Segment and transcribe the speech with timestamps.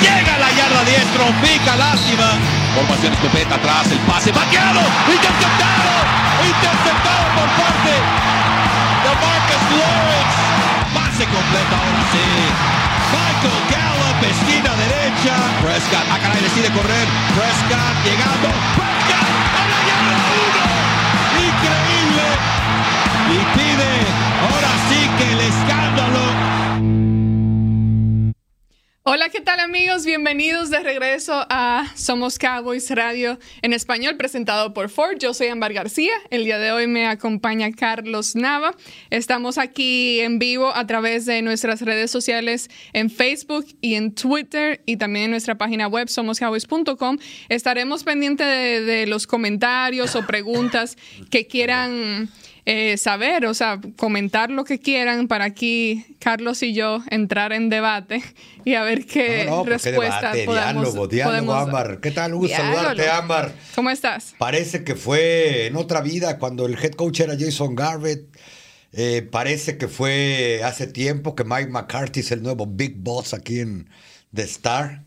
[0.00, 2.28] llega a la yarda 10, trompica, lástima.
[2.74, 5.92] Formación escopeta atrás, el pase vaqueado, interceptado,
[6.40, 7.92] interceptado por parte
[9.04, 10.36] de Marcus Lawrence.
[10.94, 12.26] Pase completo ahora sí.
[13.10, 15.34] Michael Gallup, esquina derecha.
[15.62, 17.06] Prescott, acá caray, decide correr.
[17.34, 18.48] Prescott llegando.
[18.78, 19.30] Prescott
[19.60, 21.50] a la yarda 1.
[21.50, 22.26] Increíble.
[23.30, 23.92] Y pide
[24.46, 25.89] ahora sí que el escándalo
[29.12, 30.06] Hola, ¿qué tal amigos?
[30.06, 35.18] Bienvenidos de regreso a Somos Cowboys Radio en español, presentado por Ford.
[35.18, 36.12] Yo soy Ámbar García.
[36.30, 38.76] El día de hoy me acompaña Carlos Nava.
[39.10, 44.80] Estamos aquí en vivo a través de nuestras redes sociales en Facebook y en Twitter
[44.86, 47.18] y también en nuestra página web somoscowboys.com.
[47.48, 50.96] Estaremos pendientes de, de los comentarios o preguntas
[51.30, 52.28] que quieran
[52.66, 57.70] eh, saber, o sea, comentar lo que quieran para aquí Carlos y yo entrar en
[57.70, 58.22] debate
[58.64, 62.00] y a ver qué no, no, respuesta debate, podemos, diálogo, diálogo, Ámbar.
[62.00, 62.34] ¿Qué tal?
[62.34, 63.52] Un saludarte, Ámbar.
[63.74, 64.34] ¿Cómo estás?
[64.38, 68.26] Parece que fue en otra vida cuando el head coach era Jason Garrett.
[68.92, 73.60] Eh, parece que fue hace tiempo que Mike McCarthy es el nuevo Big Boss aquí
[73.60, 73.88] en
[74.34, 75.04] The Star.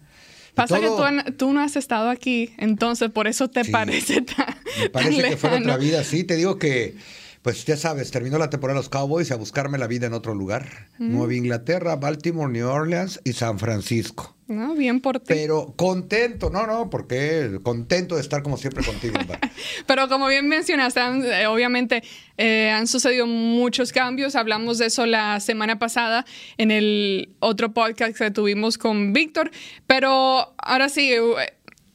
[0.56, 4.56] Pasa que tú, tú, no has estado aquí, entonces por eso te sí, parece tan.
[4.80, 6.24] Me parece tan que fue otra vida, sí.
[6.24, 6.96] Te digo que
[7.44, 10.34] pues ya sabes, terminó la temporada de los Cowboys a buscarme la vida en otro
[10.34, 10.88] lugar.
[10.98, 14.34] Nueva Inglaterra, Baltimore, New Orleans y San Francisco.
[14.48, 15.26] No, bien por ti.
[15.28, 19.16] Pero contento, no, no, porque contento de estar como siempre contigo.
[19.88, 22.02] Pero como bien mencionaste, eh, obviamente
[22.38, 24.36] eh, han sucedido muchos cambios.
[24.36, 26.26] Hablamos de eso la semana pasada
[26.58, 29.52] en el otro podcast que tuvimos con Víctor.
[29.86, 31.20] Pero ahora sí, eh,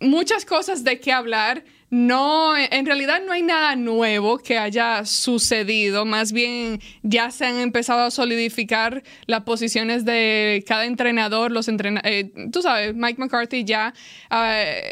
[0.00, 1.64] muchas cosas de qué hablar.
[1.90, 7.58] No, en realidad no hay nada nuevo que haya sucedido, más bien ya se han
[7.58, 13.94] empezado a solidificar las posiciones de cada entrenador, los eh, tú sabes, Mike McCarthy ya
[14.30, 14.34] uh,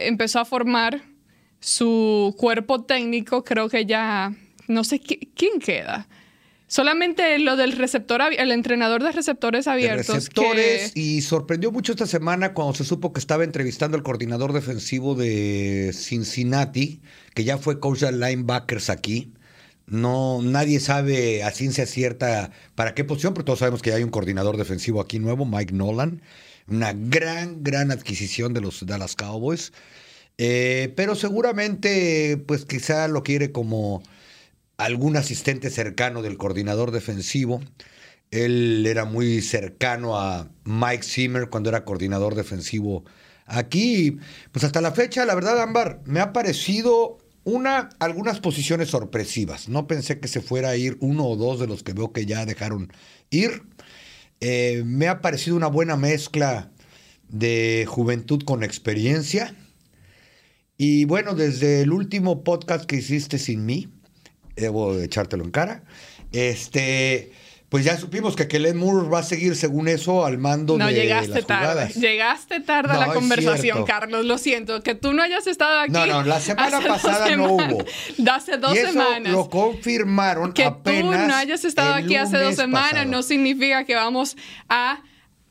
[0.07, 1.03] empezó a formar
[1.61, 4.33] su cuerpo técnico, creo que ya,
[4.67, 6.09] no sé quién queda.
[6.69, 10.07] Solamente lo del receptor, el entrenador de receptores abiertos.
[10.09, 14.53] De receptores, y sorprendió mucho esta semana cuando se supo que estaba entrevistando al coordinador
[14.53, 17.01] defensivo de Cincinnati,
[17.35, 19.33] que ya fue coach de linebackers aquí.
[19.87, 24.11] No, nadie sabe a ciencia cierta para qué posición, pero todos sabemos que hay un
[24.11, 26.21] coordinador defensivo aquí nuevo, Mike Nolan.
[26.67, 29.73] Una gran, gran adquisición de los Dallas Cowboys.
[30.39, 34.03] Eh, pero seguramente, pues quizá lo quiere como
[34.77, 37.61] algún asistente cercano del coordinador defensivo.
[38.31, 43.05] Él era muy cercano a Mike Zimmer cuando era coordinador defensivo
[43.47, 44.19] aquí.
[44.53, 49.69] Pues hasta la fecha, la verdad, Ámbar, me ha parecido una, algunas posiciones sorpresivas.
[49.69, 52.27] No pensé que se fuera a ir uno o dos de los que veo que
[52.27, 52.93] ya dejaron
[53.31, 53.63] ir.
[54.41, 56.73] Eh, me ha parecido una buena mezcla
[57.29, 59.55] de juventud con experiencia.
[60.77, 63.89] Y bueno, desde el último podcast que hiciste sin mí,
[64.57, 65.83] debo echártelo en cara.
[66.33, 67.33] Este,
[67.69, 70.95] pues ya supimos que Kellen Moore va a seguir según eso al mando no, de
[70.95, 71.93] llegaste las tarde.
[71.95, 74.25] Llegaste tarde a la conversación, Carlos.
[74.25, 75.93] Lo siento, que tú no hayas estado aquí.
[75.93, 77.85] No, no, la semana pasada no hubo.
[78.31, 79.33] hace dos y eso semanas.
[79.33, 81.23] Lo confirmaron que apenas.
[81.23, 83.11] tú no hayas estado aquí hace dos semanas pasado.
[83.11, 84.37] no significa que vamos
[84.69, 85.03] a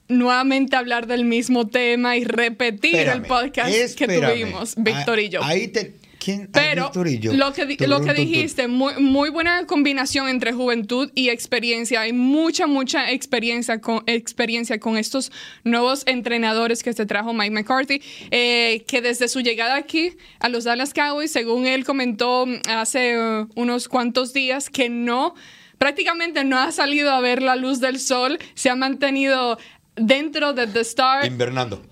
[0.07, 4.21] nuevamente hablar del mismo tema y repetir Espérame, el podcast espérame.
[4.21, 5.44] que tuvimos, Víctor y yo.
[5.44, 6.04] Ahí te.
[6.25, 6.50] ¿Quién?
[6.52, 12.02] Pero lo que, lo que dijiste, muy, muy buena combinación entre juventud y experiencia.
[12.02, 15.31] Hay mucha, mucha experiencia con, experiencia con estos
[15.63, 20.63] nuevos entrenadores que se trajo Mike McCarthy, eh, que desde su llegada aquí a los
[20.63, 25.36] Dallas Cowboys, según él comentó hace uh, unos cuantos días, que no,
[25.78, 29.60] prácticamente no ha salido a ver la luz del sol, se ha mantenido
[29.95, 31.24] dentro de The Star.
[31.24, 31.83] Invernando.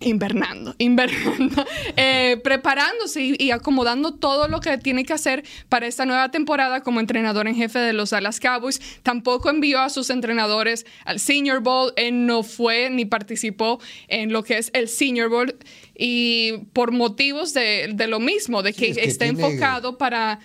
[0.00, 1.64] Invernando, invernando,
[1.96, 6.82] eh, preparándose y, y acomodando todo lo que tiene que hacer para esta nueva temporada
[6.82, 8.80] como entrenador en jefe de los Dallas Cowboys.
[9.02, 11.92] Tampoco envió a sus entrenadores al Senior Bowl.
[11.96, 15.56] Él no fue ni participó en lo que es el Senior Bowl
[15.96, 20.38] y por motivos de, de lo mismo, de que, es que está tiene- enfocado para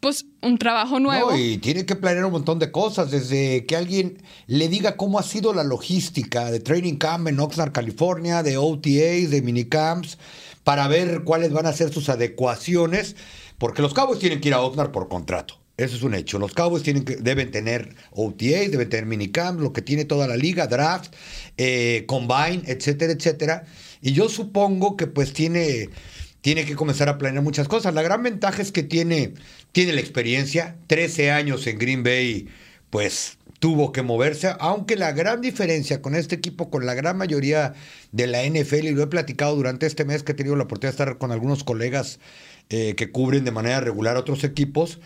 [0.00, 1.30] pues un trabajo nuevo.
[1.30, 5.22] No, tiene que planear un montón de cosas, desde que alguien le diga cómo ha
[5.22, 10.18] sido la logística de Training Camp en Oxnard, California, de OTAs, de minicamps,
[10.64, 13.14] para ver cuáles van a ser sus adecuaciones,
[13.58, 15.60] porque los Cowboys tienen que ir a Oxnard por contrato.
[15.76, 16.38] Eso es un hecho.
[16.38, 20.36] Los Cowboys tienen que, deben tener OTAs, deben tener minicamps, lo que tiene toda la
[20.36, 21.14] liga, draft,
[21.56, 23.64] eh, combine, etcétera, etcétera.
[24.02, 25.88] Y yo supongo que pues tiene
[26.40, 27.94] tiene que comenzar a planear muchas cosas.
[27.94, 29.34] La gran ventaja es que tiene,
[29.72, 32.48] tiene la experiencia, 13 años en Green Bay,
[32.90, 37.74] pues tuvo que moverse, aunque la gran diferencia con este equipo, con la gran mayoría
[38.10, 40.96] de la NFL, y lo he platicado durante este mes que he tenido la oportunidad
[40.96, 42.18] de estar con algunos colegas
[42.70, 44.98] eh, que cubren de manera regular otros equipos,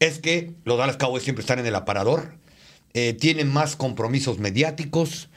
[0.00, 2.34] es que los Dallas Cowboys siempre están en el aparador,
[2.94, 5.28] eh, tienen más compromisos mediáticos,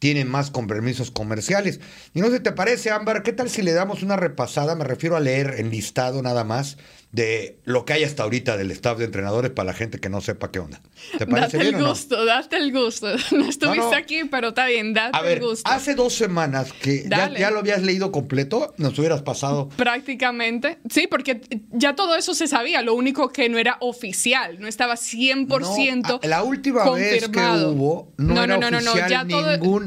[0.00, 1.78] tienen más compromisos comerciales.
[2.14, 3.22] Y no sé, ¿te parece, Ámbar?
[3.22, 4.74] ¿Qué tal si le damos una repasada?
[4.74, 6.78] Me refiero a leer el listado nada más
[7.12, 10.20] de lo que hay hasta ahorita del staff de entrenadores para la gente que no
[10.20, 10.80] sepa qué onda.
[11.18, 13.08] ¿Te parece date el gusto, date el gusto.
[13.32, 15.68] No estuviste aquí, pero está bien, date a ver, el gusto.
[15.68, 19.68] Hace dos semanas que ya, lo habías leído completo, nos hubieras pasado.
[19.70, 20.78] Prácticamente.
[20.88, 22.82] Sí, porque ya todo eso se sabía.
[22.82, 28.34] Lo único que no era oficial, no estaba 100% La última vez que hubo, no,
[28.34, 29.24] no, era no, no, no, ya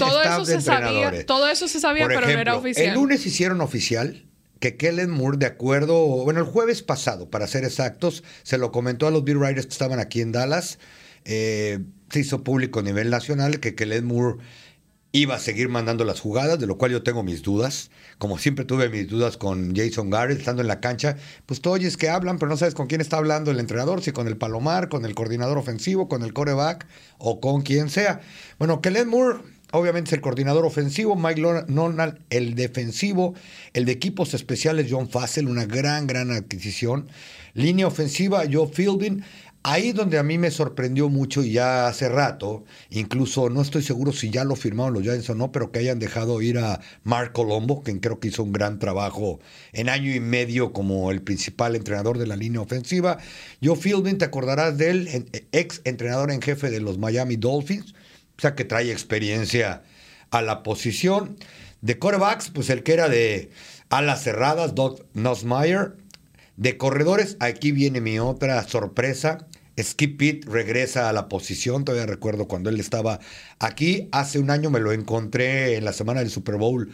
[0.06, 2.88] todo, eso se sabía, todo eso se sabía, pero no era oficial.
[2.88, 4.26] El lunes hicieron oficial
[4.60, 9.08] que Kellen Moore, de acuerdo, bueno, el jueves pasado, para ser exactos, se lo comentó
[9.08, 10.80] a los beat writers que estaban aquí en Dallas,
[11.26, 11.80] eh,
[12.10, 14.38] se hizo público a nivel nacional que Kellen Moore
[15.16, 17.92] iba a seguir mandando las jugadas, de lo cual yo tengo mis dudas.
[18.18, 21.98] Como siempre tuve mis dudas con Jason Garrett, estando en la cancha, pues tú oyes
[21.98, 24.90] que hablan, pero no sabes con quién está hablando el entrenador, si con el Palomar,
[24.90, 26.88] con el coordinador ofensivo, con el coreback
[27.20, 28.22] o con quien sea.
[28.58, 29.42] Bueno, Kellen Moore
[29.74, 33.34] obviamente es el coordinador ofensivo, Mike Donald el defensivo,
[33.74, 37.08] el de equipos especiales John Fassel, una gran, gran adquisición.
[37.56, 39.24] Línea ofensiva, Joe Fielding.
[39.66, 44.12] Ahí donde a mí me sorprendió mucho y ya hace rato, incluso no estoy seguro
[44.12, 47.32] si ya lo firmaron los Giants o no, pero que hayan dejado ir a Mark
[47.32, 49.40] Colombo, quien creo que hizo un gran trabajo
[49.72, 53.20] en año y medio como el principal entrenador de la línea ofensiva.
[53.64, 57.94] Joe Fielding, te acordarás de él, ex entrenador en jefe de los Miami Dolphins
[58.38, 59.84] o sea que trae experiencia
[60.32, 61.38] a la posición.
[61.82, 63.52] De corebacks, pues el que era de
[63.90, 65.96] alas cerradas, Doug Nussmeyer.
[66.58, 69.48] De corredores, aquí viene mi otra sorpresa.
[69.82, 71.84] Skip Pitt regresa a la posición.
[71.84, 73.20] Todavía recuerdo cuando él estaba
[73.60, 74.08] aquí.
[74.12, 76.92] Hace un año me lo encontré en la semana del Super Bowl.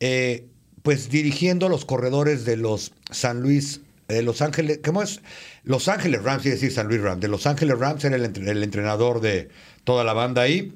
[0.00, 0.46] Eh,
[0.82, 5.20] pues dirigiendo los corredores de los San Luis, de Los Ángeles, ¿cómo es?
[5.64, 7.20] Los Ángeles Rams, y decir San Luis Rams.
[7.20, 9.50] De Los Ángeles Rams era el entrenador de,
[9.88, 10.74] toda la banda ahí.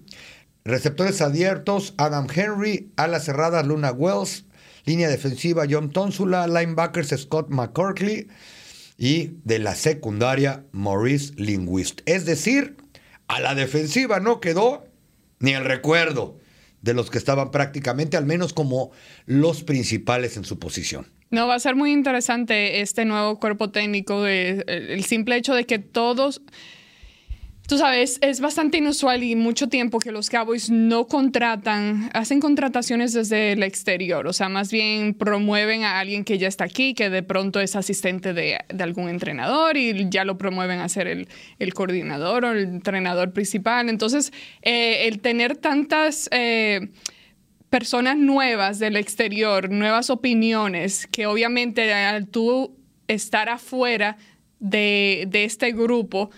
[0.64, 4.46] Receptores abiertos, Adam Henry, alas cerradas, Luna Wells,
[4.86, 8.28] línea defensiva, John Tonsula, linebackers, Scott McCorkley
[8.96, 12.00] y de la secundaria, Maurice Linguist.
[12.06, 12.78] Es decir,
[13.28, 14.86] a la defensiva no quedó
[15.40, 16.38] ni el recuerdo
[16.80, 18.92] de los que estaban prácticamente, al menos como
[19.26, 21.12] los principales en su posición.
[21.28, 25.78] No, va a ser muy interesante este nuevo cuerpo técnico, el simple hecho de que
[25.78, 26.40] todos
[27.68, 33.12] Tú sabes, es bastante inusual y mucho tiempo que los Cowboys no contratan, hacen contrataciones
[33.12, 37.08] desde el exterior, o sea, más bien promueven a alguien que ya está aquí, que
[37.08, 42.44] de pronto es asistente de, algún entrenador y ya lo promueven a ser el, coordinador
[42.44, 43.88] o el entrenador principal.
[43.88, 44.32] Entonces,
[44.62, 46.28] eh, el tener tantas...
[46.32, 46.88] Eh,
[47.70, 52.76] personas nuevas del exterior, nuevas opiniones, que obviamente al tú
[53.08, 54.18] estar afuera
[54.58, 56.28] de, de este grupo,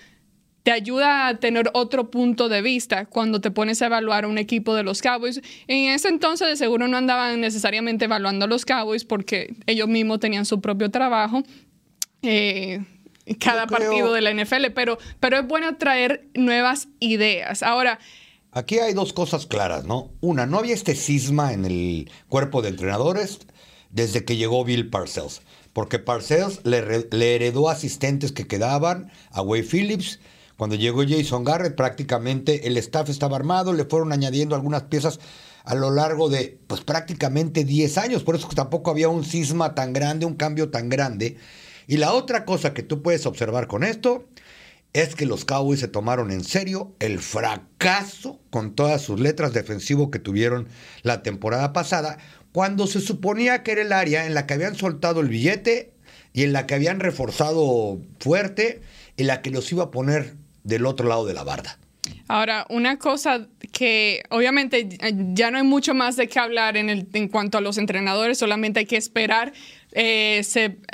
[0.65, 4.75] te ayuda a tener otro punto de vista cuando te pones a evaluar un equipo
[4.75, 5.43] de los Cowboys.
[5.69, 10.21] En ese entonces de seguro no andaban necesariamente evaluando a los Cowboys porque ellos mismos
[10.21, 11.43] tenían su propio trabajo.
[12.23, 12.83] Eh,
[13.39, 17.63] cada partido de la NFL, pero, pero es bueno traer nuevas ideas.
[17.63, 18.01] Ahora,
[18.51, 20.13] Aquí hay dos cosas claras, ¿no?
[20.21, 23.41] Una, no había este cisma en el cuerpo de entrenadores
[23.91, 25.43] desde que llegó Bill Parcells,
[25.73, 30.21] porque Parcells le, le heredó asistentes que quedaban a Wade Phillips
[30.57, 35.19] cuando llegó Jason Garrett, prácticamente el staff estaba armado, le fueron añadiendo algunas piezas
[35.65, 39.93] a lo largo de pues prácticamente 10 años, por eso tampoco había un cisma tan
[39.93, 41.39] grande, un cambio tan grande.
[41.87, 44.27] Y la otra cosa que tú puedes observar con esto
[44.93, 50.11] es que los Cowboys se tomaron en serio el fracaso con todas sus letras defensivo
[50.11, 50.69] que tuvieron
[51.03, 52.19] la temporada pasada,
[52.53, 55.93] cuando se suponía que era el área en la que habían soltado el billete
[56.33, 58.83] y en la que habían reforzado fuerte,
[59.17, 61.79] en la que los iba a poner del otro lado de la barda.
[62.27, 64.89] Ahora, una cosa que obviamente
[65.33, 68.39] ya no hay mucho más de qué hablar en, el, en cuanto a los entrenadores,
[68.39, 69.53] solamente hay que esperar.
[69.93, 70.43] Eh,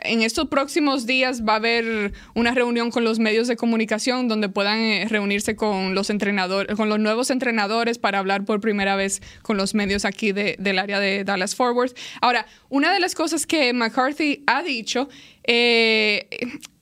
[0.05, 4.49] en estos próximos días va a haber una reunión con los medios de comunicación donde
[4.49, 9.23] puedan eh, reunirse con los entrenadores, con los nuevos entrenadores para hablar por primera vez
[9.43, 11.93] con los medios aquí del área de Dallas Forward.
[12.21, 15.09] Ahora, una de las cosas que McCarthy ha dicho
[15.45, 16.29] eh,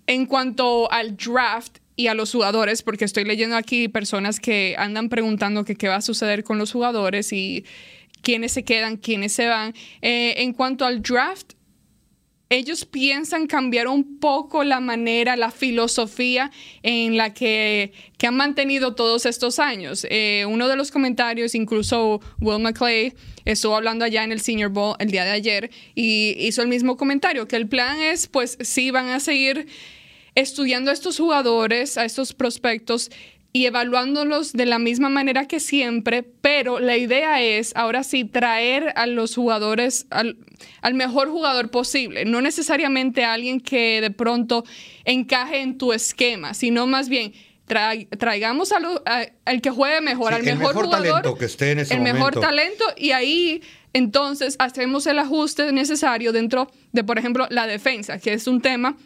[0.07, 5.09] en cuanto al draft y a los jugadores, porque estoy leyendo aquí personas que andan
[5.09, 7.65] preguntando que qué va a suceder con los jugadores y
[8.23, 9.75] quiénes se quedan, quiénes se van.
[10.01, 11.55] Eh, en cuanto al draft,
[12.51, 16.53] ellos piensan cambiar un poco la manera, la filosofía
[16.85, 17.93] en la que,
[18.25, 20.07] han mantenido todos estos años.
[20.09, 23.13] Eh, uno de los comentarios, incluso Will McClay,
[23.45, 26.97] estuvo hablando allá en el Senior Bowl el día de ayer y hizo el mismo
[26.97, 29.67] comentario, que el plan es, pues sí, van a seguir
[30.41, 33.11] estudiando a estos jugadores, a estos prospectos
[33.53, 38.93] y evaluándolos de la misma manera que siempre, pero la idea es ahora sí traer
[38.95, 40.37] a los jugadores al,
[40.95, 44.65] mejor jugador posible, no necesariamente a alguien que de pronto
[45.05, 47.33] encaje en tu esquema, sino más bien
[47.67, 52.39] traigamos al que juegue mejor, al mejor, jugador, talento que esté en ese el mejor
[52.39, 53.61] talento y ahí
[53.93, 58.97] entonces hacemos el ajuste necesario dentro de, por ejemplo, la defensa, que es un tema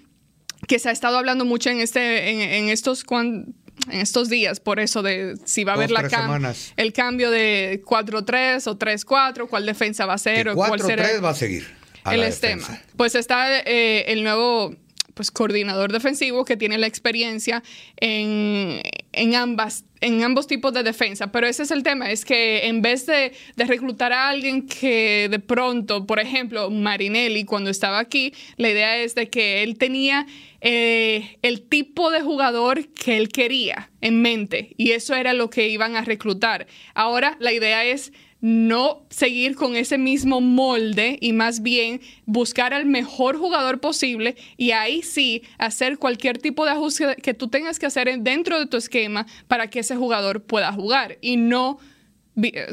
[0.66, 3.54] que se ha estado hablando mucho en este en, estos en
[3.90, 8.78] estos días, por eso de si va a haber la el cambio de 4-3 o
[8.78, 10.48] 3-4, cuál defensa va a ser.
[10.48, 11.66] o cuál será 4-3 va a seguir.
[12.10, 12.80] el esquema.
[12.96, 14.74] Pues está eh, el nuevo
[15.14, 17.62] pues, coordinador defensivo que tiene la experiencia
[17.96, 18.80] en,
[19.12, 21.32] en, ambas, en ambos tipos de defensa.
[21.32, 25.28] Pero ese es el tema, es que en vez de, de, reclutar a alguien que
[25.30, 30.26] de pronto, por ejemplo, Marinelli, cuando estaba aquí, la idea es de que él tenía
[30.60, 35.68] eh, el tipo de jugador que él quería en mente y eso era lo que
[35.68, 36.68] iban a reclutar.
[36.94, 38.12] Ahora la idea es
[38.42, 44.72] no seguir con ese mismo molde y más bien buscar al mejor jugador posible y
[44.72, 48.76] ahí sí hacer cualquier tipo de ajuste que tú tengas que hacer dentro de tu
[48.76, 51.78] esquema para que ese jugador pueda jugar y no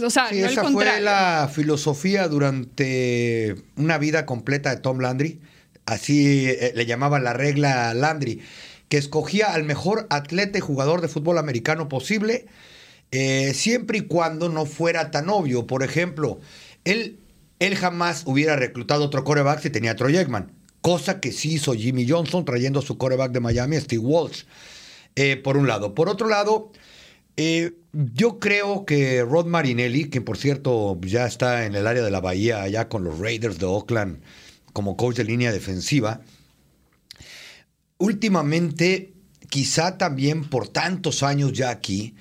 [0.04, 5.42] o sea, no esa fue la filosofía durante una vida completa de Tom Landry.
[5.86, 8.42] Así eh, le llamaban la regla Landry,
[8.88, 12.46] que escogía al mejor atleta y jugador de fútbol americano posible
[13.12, 15.68] eh, siempre y cuando no fuera tan obvio.
[15.68, 16.39] Por ejemplo,
[16.84, 17.20] él,
[17.60, 20.51] él jamás hubiera reclutado otro coreback si tenía a Troy Aikman,
[20.82, 24.44] cosa que sí hizo Jimmy Johnson trayendo su coreback de Miami, Steve Walsh,
[25.16, 25.96] eh, por un lado.
[25.96, 26.72] Por otro lado,
[27.38, 32.12] eh, yo creo que Rod Marinelli, que por cierto ya está en el área de
[32.12, 34.22] la Bahía, allá con los Raiders de Oakland
[34.74, 36.22] como coach de línea defensiva,
[37.98, 39.13] últimamente,
[39.50, 42.16] quizá también por tantos años ya aquí,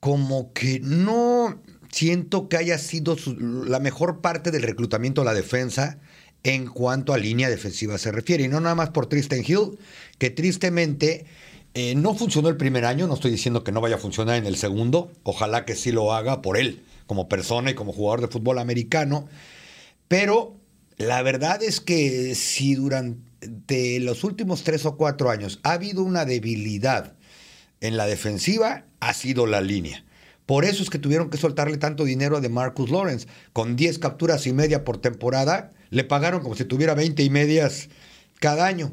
[0.00, 1.60] como que no
[1.92, 5.98] siento que haya sido la mejor parte del reclutamiento de la defensa
[6.42, 8.44] en cuanto a línea defensiva se refiere.
[8.44, 9.78] Y no nada más por Tristan Hill,
[10.18, 11.26] que tristemente
[11.74, 14.46] eh, no funcionó el primer año, no estoy diciendo que no vaya a funcionar en
[14.46, 18.28] el segundo, ojalá que sí lo haga por él, como persona y como jugador de
[18.28, 19.28] fútbol americano,
[20.08, 20.56] pero
[20.96, 26.24] la verdad es que si durante los últimos tres o cuatro años ha habido una
[26.24, 27.14] debilidad
[27.80, 30.04] en la defensiva, ha sido la línea.
[30.46, 33.28] Por eso es que tuvieron que soltarle tanto dinero a de Marcus Lawrence.
[33.52, 37.88] Con 10 capturas y media por temporada, le pagaron como si tuviera 20 y medias
[38.40, 38.90] cada año.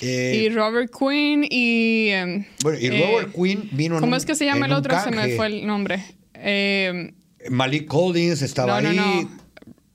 [0.00, 2.08] Eh, y Robert Quinn y...
[2.08, 5.00] Em, bueno, y Robert eh, Quinn vino ¿Cómo es que se llama el otro?
[5.02, 6.04] Se me fue el nombre.
[6.34, 7.12] Eh,
[7.48, 9.28] Malik Collins estaba ahí.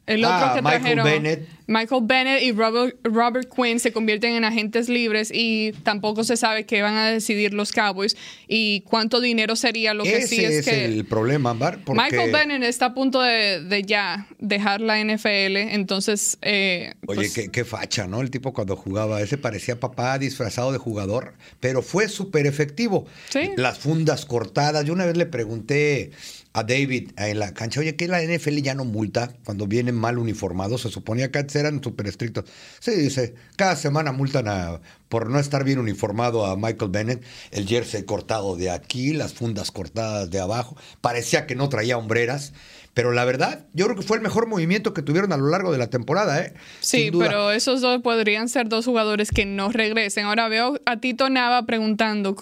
[0.05, 1.47] El otro ah, que Michael Bennett.
[1.67, 6.65] Michael Bennett y Robert, Robert Quinn se convierten en agentes libres y tampoco se sabe
[6.65, 8.17] qué van a decidir los Cowboys
[8.47, 12.87] y cuánto dinero sería lo que sí es, es el problema, Bar, Michael Bennett está
[12.87, 16.37] a punto de, ya dejar la NFL, entonces...
[16.41, 18.21] Eh, Oye, pues qué, qué, facha, ¿no?
[18.21, 23.05] El tipo cuando jugaba, ese parecía papá disfrazado de jugador, pero fue súper efectivo.
[23.29, 23.51] Sí.
[23.57, 24.85] Las fundas cortadas.
[24.85, 26.11] Yo una vez le pregunté
[26.53, 30.19] a David en la cancha, oye, que la NFL ya no multa cuando vienen mal
[30.19, 32.45] uniformados, se suponía que eran súper estrictos.
[32.79, 37.67] Sí, dice, cada semana multan a, por no estar bien uniformado a Michael Bennett, el
[37.67, 42.53] jersey cortado de aquí, las fundas cortadas de abajo, parecía que no traía hombreras.
[42.93, 45.71] Pero la verdad, yo creo que fue el mejor movimiento que tuvieron a lo largo
[45.71, 46.53] de la temporada, ¿eh?
[46.79, 50.25] Sí, pero esos dos podrían ser dos jugadores que no regresen.
[50.25, 52.35] Ahora veo a Tito Nava preguntando,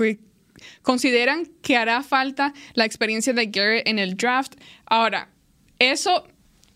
[0.82, 4.54] ¿Consideran que hará falta la experiencia de Garrett en el draft?
[4.86, 5.30] Ahora,
[5.80, 6.28] eso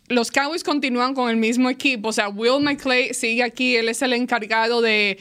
[0.08, 2.10] los Cowboys continúan con el mismo equipo.
[2.10, 3.76] O sea, Will McClay sigue aquí.
[3.76, 5.18] Él es el encargado de,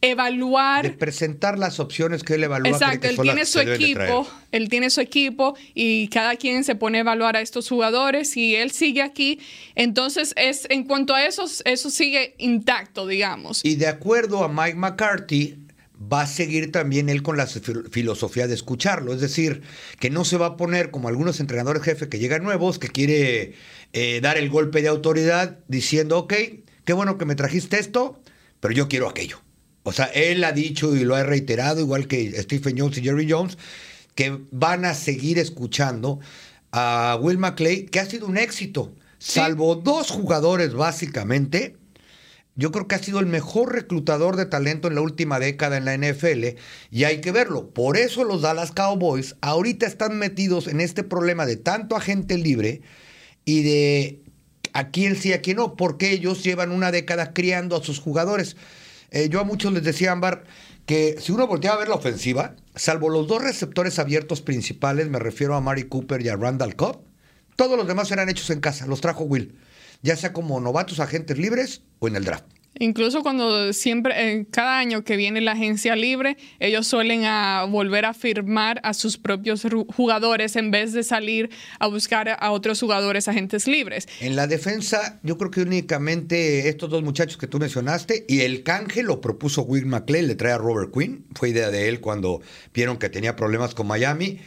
[0.00, 0.82] evaluar.
[0.82, 2.68] De presentar las opciones que él evalúa.
[2.68, 4.28] Exacto, él tiene su equipo.
[4.52, 8.56] Él tiene su equipo y cada quien se pone a evaluar a estos jugadores y
[8.56, 9.38] él sigue aquí.
[9.76, 13.64] Entonces, es en cuanto a eso, eso sigue intacto, digamos.
[13.64, 15.56] Y de acuerdo a Mike McCarthy,
[16.00, 19.12] va a seguir también él con la filosofía de escucharlo.
[19.12, 19.62] Es decir,
[19.98, 23.54] que no se va a poner como algunos entrenadores jefe que llegan nuevos, que quiere
[23.92, 26.34] eh, dar el golpe de autoridad diciendo, ok,
[26.84, 28.20] qué bueno que me trajiste esto,
[28.60, 29.40] pero yo quiero aquello.
[29.82, 33.30] O sea, él ha dicho y lo ha reiterado, igual que Stephen Jones y Jerry
[33.30, 33.58] Jones,
[34.14, 36.20] que van a seguir escuchando
[36.72, 41.76] a Will McClay, que ha sido un éxito, salvo dos jugadores básicamente
[42.60, 45.86] yo creo que ha sido el mejor reclutador de talento en la última década en
[45.86, 46.58] la NFL
[46.90, 47.70] y hay que verlo.
[47.70, 52.82] Por eso los Dallas Cowboys ahorita están metidos en este problema de tanto agente libre
[53.46, 54.22] y de
[54.74, 58.58] a quién sí, a quién no, porque ellos llevan una década criando a sus jugadores.
[59.10, 60.44] Eh, yo a muchos les decía, Ámbar,
[60.84, 65.18] que si uno volteaba a ver la ofensiva, salvo los dos receptores abiertos principales, me
[65.18, 67.00] refiero a Mari Cooper y a Randall Cobb,
[67.56, 69.58] todos los demás eran hechos en casa, los trajo Will,
[70.02, 72.44] ya sea como novatos agentes libres o en el draft.
[72.78, 78.04] Incluso cuando siempre, eh, cada año que viene la agencia libre, ellos suelen a volver
[78.04, 83.26] a firmar a sus propios jugadores en vez de salir a buscar a otros jugadores
[83.26, 84.06] agentes libres.
[84.20, 88.62] En la defensa, yo creo que únicamente estos dos muchachos que tú mencionaste y el
[88.62, 92.40] canje lo propuso Will McClay, le trae a Robert Quinn, fue idea de él cuando
[92.72, 94.38] vieron que tenía problemas con Miami.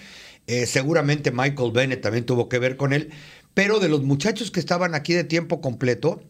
[0.48, 3.12] Eh, seguramente Michael Bennett también tuvo que ver con él,
[3.54, 6.22] pero de los muchachos que estaban aquí de tiempo completo,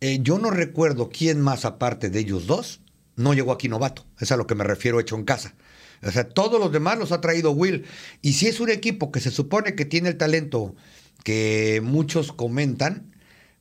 [0.00, 2.80] eh, yo no recuerdo quién más aparte de ellos dos
[3.16, 4.06] no llegó aquí novato.
[4.20, 5.54] Es a lo que me refiero hecho en casa.
[6.02, 7.84] O sea, todos los demás los ha traído Will.
[8.22, 10.76] Y si es un equipo que se supone que tiene el talento
[11.24, 13.12] que muchos comentan,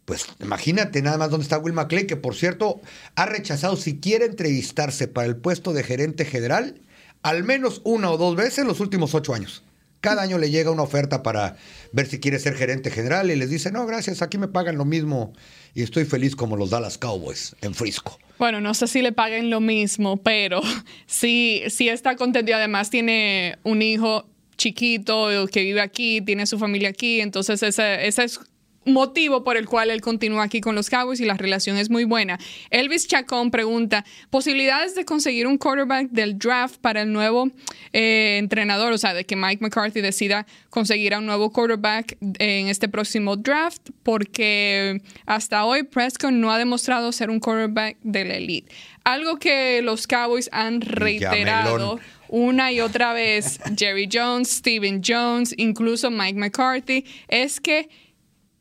[0.06, 2.80] pues imagínate nada más dónde está Will McClay, que por cierto
[3.16, 6.80] ha rechazado si quiere entrevistarse para el puesto de gerente general
[7.24, 9.64] al menos una o dos veces en los últimos ocho años.
[10.02, 11.58] Cada año le llega una oferta para
[11.92, 14.86] ver si quiere ser gerente general y les dice, no, gracias, aquí me pagan lo
[14.86, 15.34] mismo
[15.74, 18.18] y estoy feliz como los Dallas Cowboys en Frisco.
[18.38, 20.62] Bueno, no sé si le paguen lo mismo, pero
[21.08, 24.28] sí, está contento y además tiene un hijo
[24.58, 28.40] chiquito que vive aquí, tiene su familia aquí, entonces ese, ese es
[28.88, 32.04] motivo por el cual él continúa aquí con los Cowboys y la relación es muy
[32.04, 32.40] buena.
[32.70, 37.50] Elvis Chacón pregunta, ¿posibilidades de conseguir un quarterback del draft para el nuevo
[37.94, 38.94] eh, entrenador?
[38.94, 43.36] O sea, de que Mike McCarthy decida conseguir a un nuevo quarterback en este próximo
[43.36, 48.74] draft, porque hasta hoy Prescott no ha demostrado ser un quarterback de la elite.
[49.04, 56.12] Algo que los Cowboys han reiterado una y otra vez, Jerry Jones, Steven Jones, incluso
[56.12, 57.90] Mike McCarthy, es que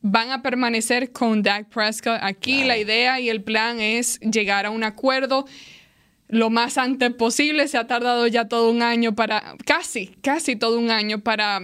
[0.09, 2.19] van a permanecer con Dak Prescott.
[2.23, 5.47] Aquí la idea y el plan es llegar a un acuerdo
[6.29, 7.66] lo más antes posible.
[7.66, 11.61] Se ha tardado ya todo un año para, casi, casi todo un año para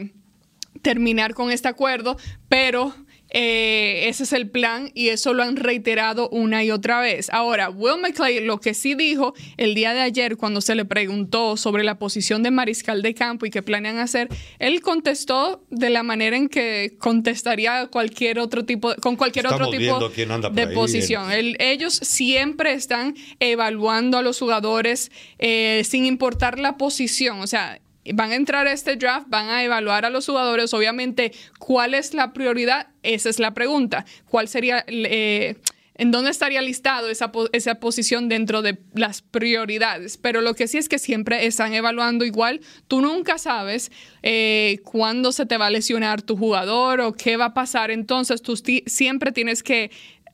[0.83, 2.17] terminar con este acuerdo,
[2.49, 2.93] pero
[3.35, 7.31] eh, ese es el plan y eso lo han reiterado una y otra vez.
[7.31, 11.57] Ahora, Will McClay lo que sí dijo el día de ayer cuando se le preguntó
[11.57, 16.03] sobre la posición de mariscal de campo y qué planean hacer, él contestó de la
[16.03, 20.11] manera en que contestaría cualquier otro tipo, con cualquier otro tipo
[20.53, 21.31] de posición.
[21.59, 27.41] ellos siempre están evaluando a los jugadores eh, sin importar la posición.
[27.41, 27.81] O sea,
[28.13, 32.15] van a entrar a este draft, van a evaluar a los jugadores, obviamente, ¿cuál es
[32.15, 32.89] la prioridad?
[33.03, 34.05] Esa es la pregunta.
[34.29, 35.57] ¿Cuál sería, eh,
[35.95, 40.17] en dónde estaría listado esa, esa posición dentro de las prioridades?
[40.17, 42.61] Pero lo que sí es que siempre están evaluando igual.
[42.89, 47.47] Tú nunca sabes eh, cuándo se te va a lesionar tu jugador o qué va
[47.47, 47.91] a pasar.
[47.93, 49.91] Entonces, tú siempre tienes que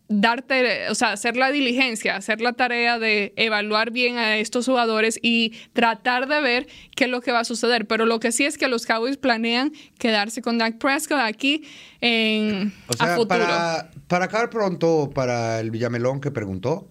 [0.09, 5.19] darte, o sea, hacer la diligencia, hacer la tarea de evaluar bien a estos jugadores
[5.23, 6.67] y tratar de ver
[6.97, 7.87] qué es lo que va a suceder.
[7.87, 11.63] Pero lo que sí es que los Cowboys planean quedarse con Dak Prescott aquí
[12.01, 13.29] en a futuro.
[13.29, 16.89] Para, para acabar pronto, para el Villamelón que preguntó,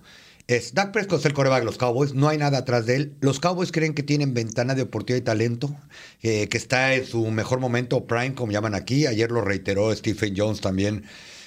[0.48, 3.14] es Dak Prescott es el coreback de los Cowboys, no hay nada atrás de él.
[3.20, 5.76] Los Cowboys creen que tienen ventana de oportunidad y talento,
[6.22, 9.08] eh, que está en su mejor momento, prime, como llaman aquí.
[9.08, 11.04] Ayer lo reiteró Stephen Jones también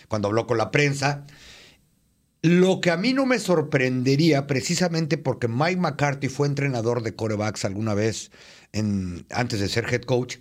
[0.09, 1.25] cuando habló con la prensa.
[2.43, 7.67] Lo que a mí no me sorprendería, precisamente porque Mike McCarthy fue entrenador de corebacks
[7.67, 8.31] alguna vez
[8.73, 10.37] antes de ser head coach,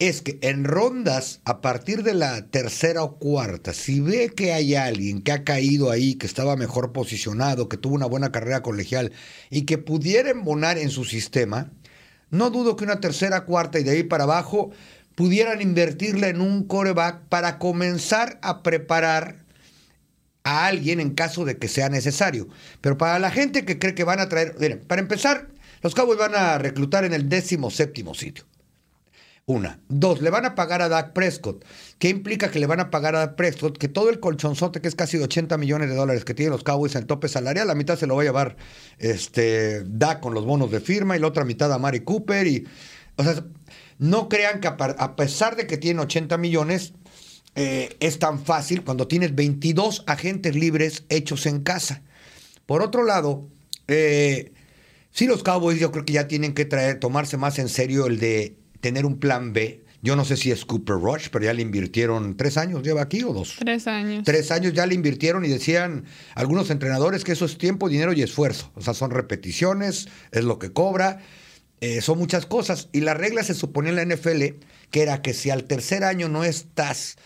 [0.00, 4.74] es que en rondas, a partir de la tercera o cuarta, si ve que hay
[4.74, 9.12] alguien que ha caído ahí, que estaba mejor posicionado, que tuvo una buena carrera colegial
[9.48, 11.70] y que pudiera embonar en su sistema,
[12.30, 14.70] no dudo que una tercera, cuarta y de ahí para abajo
[15.14, 19.47] pudieran invertirle en un coreback para comenzar a preparar
[20.44, 22.48] a alguien en caso de que sea necesario.
[22.80, 25.48] Pero para la gente que cree que van a traer, miren, para empezar,
[25.82, 28.44] los Cowboys van a reclutar en el décimo séptimo sitio.
[29.48, 29.80] Una.
[29.88, 31.64] Dos, le van a pagar a Dak Prescott.
[31.98, 33.78] ¿Qué implica que le van a pagar a Prescott?
[33.78, 36.94] Que todo el colchonzote, que es casi 80 millones de dólares que tienen los Cowboys
[36.96, 38.56] en tope salarial, la mitad se lo va a llevar
[38.98, 42.46] este, Dak con los bonos de firma y la otra mitad a Mari Cooper.
[42.46, 42.68] Y,
[43.16, 43.42] o sea,
[43.98, 46.92] no crean que a pesar de que tiene 80 millones,
[47.54, 52.02] eh, es tan fácil cuando tienes 22 agentes libres hechos en casa.
[52.66, 53.48] Por otro lado,
[53.88, 54.52] eh,
[55.10, 58.18] sí los Cowboys yo creo que ya tienen que traer, tomarse más en serio el
[58.20, 59.84] de tener un plan B.
[60.00, 63.24] Yo no sé si es Cooper Rush, pero ya le invirtieron tres años, lleva aquí
[63.24, 63.56] o dos.
[63.58, 64.22] Tres años.
[64.24, 66.04] Tres años ya le invirtieron y decían
[66.36, 68.70] algunos entrenadores que eso es tiempo, dinero y esfuerzo.
[68.76, 71.20] O sea, son repeticiones, es lo que cobra,
[71.80, 72.88] eh, son muchas cosas.
[72.92, 76.28] Y la regla se suponía en la NFL que era que si al tercer año
[76.28, 77.16] no estás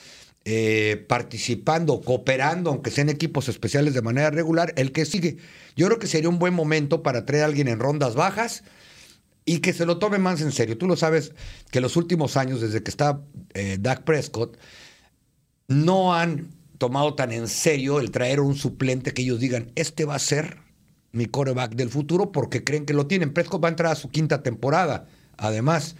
[0.44, 5.36] eh, participando, cooperando, aunque sean equipos especiales de manera regular, el que sigue.
[5.76, 8.64] Yo creo que sería un buen momento para traer a alguien en rondas bajas
[9.44, 10.76] y que se lo tome más en serio.
[10.76, 11.32] Tú lo sabes
[11.70, 13.20] que los últimos años, desde que está
[13.54, 14.58] eh, Dak Prescott,
[15.68, 20.16] no han tomado tan en serio el traer un suplente que ellos digan, este va
[20.16, 20.61] a ser
[21.12, 23.32] mi coreback del futuro porque creen que lo tienen.
[23.32, 25.06] Prescott va a entrar a su quinta temporada.
[25.36, 25.96] Además,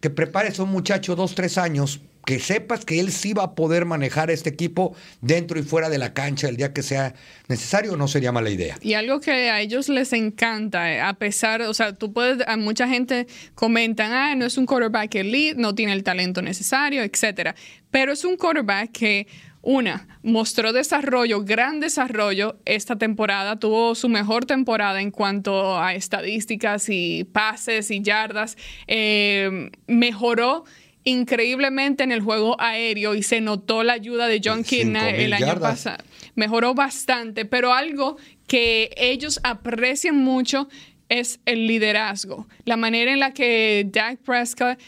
[0.00, 3.54] que prepares a un muchacho dos, tres años que sepas que él sí va a
[3.54, 7.14] poder manejar este equipo dentro y fuera de la cancha el día que sea
[7.48, 8.76] necesario, no sería mala idea.
[8.82, 12.86] Y algo que a ellos les encanta, eh, a pesar, o sea, tú puedes, mucha
[12.88, 17.54] gente comentan, ah, no es un quarterback elite, no tiene el talento necesario, etcétera.
[17.90, 19.26] Pero es un quarterback que
[19.62, 26.88] una, mostró desarrollo, gran desarrollo esta temporada, tuvo su mejor temporada en cuanto a estadísticas
[26.88, 30.64] y pases y yardas, eh, mejoró
[31.04, 35.58] increíblemente en el juego aéreo y se notó la ayuda de John Kidna el año
[35.58, 36.04] pasado.
[36.34, 40.68] Mejoró bastante, pero algo que ellos aprecian mucho
[41.08, 44.78] es el liderazgo, la manera en la que Dak Prescott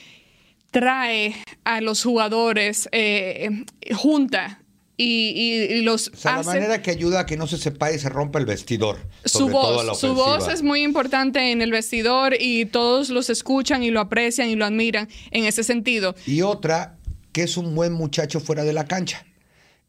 [0.71, 4.62] trae a los jugadores eh, junta
[4.97, 8.09] y, los o sea, la manera que ayuda a que no se separe y se
[8.09, 8.99] rompa el vestidor.
[9.25, 13.91] Su voz, su voz es muy importante en el vestidor y todos los escuchan y
[13.91, 16.15] lo aprecian y lo admiran en ese sentido.
[16.27, 16.99] Y otra,
[17.33, 19.25] que es un buen muchacho fuera de la cancha.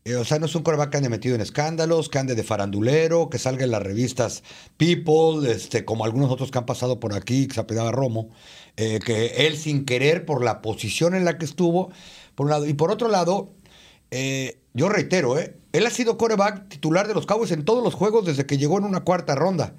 [0.05, 2.43] Eh, o sea, no es un coreback que ande metido en escándalos, que ande de
[2.43, 4.43] farandulero, que salga en las revistas
[4.75, 8.29] People, este, como algunos otros que han pasado por aquí, que se apellidaba Romo,
[8.75, 11.91] eh, que él sin querer, por la posición en la que estuvo,
[12.35, 12.67] por un lado.
[12.67, 13.53] Y por otro lado,
[14.11, 15.55] eh, yo reitero, ¿eh?
[15.71, 18.77] él ha sido coreback titular de los Cowboys en todos los juegos desde que llegó
[18.77, 19.75] en una cuarta ronda.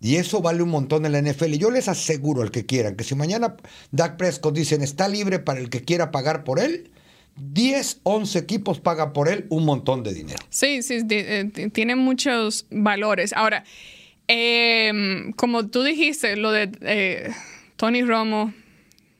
[0.00, 1.54] Y eso vale un montón en la NFL.
[1.54, 3.56] Y yo les aseguro al que quieran que si mañana
[3.92, 6.90] Dak Prescott dicen está libre para el que quiera pagar por él,
[7.36, 10.38] 10, 11 equipos pagan por él un montón de dinero.
[10.50, 13.32] Sí, sí, eh, tiene muchos valores.
[13.32, 13.64] Ahora,
[14.26, 17.30] em, como tú dijiste, lo de eh,
[17.76, 18.52] Tony Romo,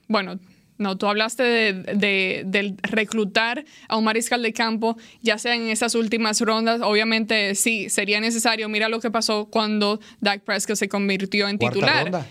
[0.08, 0.38] bueno,
[0.78, 5.94] no, tú hablaste de, del reclutar a un mariscal de campo, ya sea en esas
[5.94, 6.80] últimas rondas.
[6.82, 8.68] Obviamente, sí, sería necesario.
[8.68, 12.26] Mira lo que pasó cuando Dak Prescott se convirtió en titular.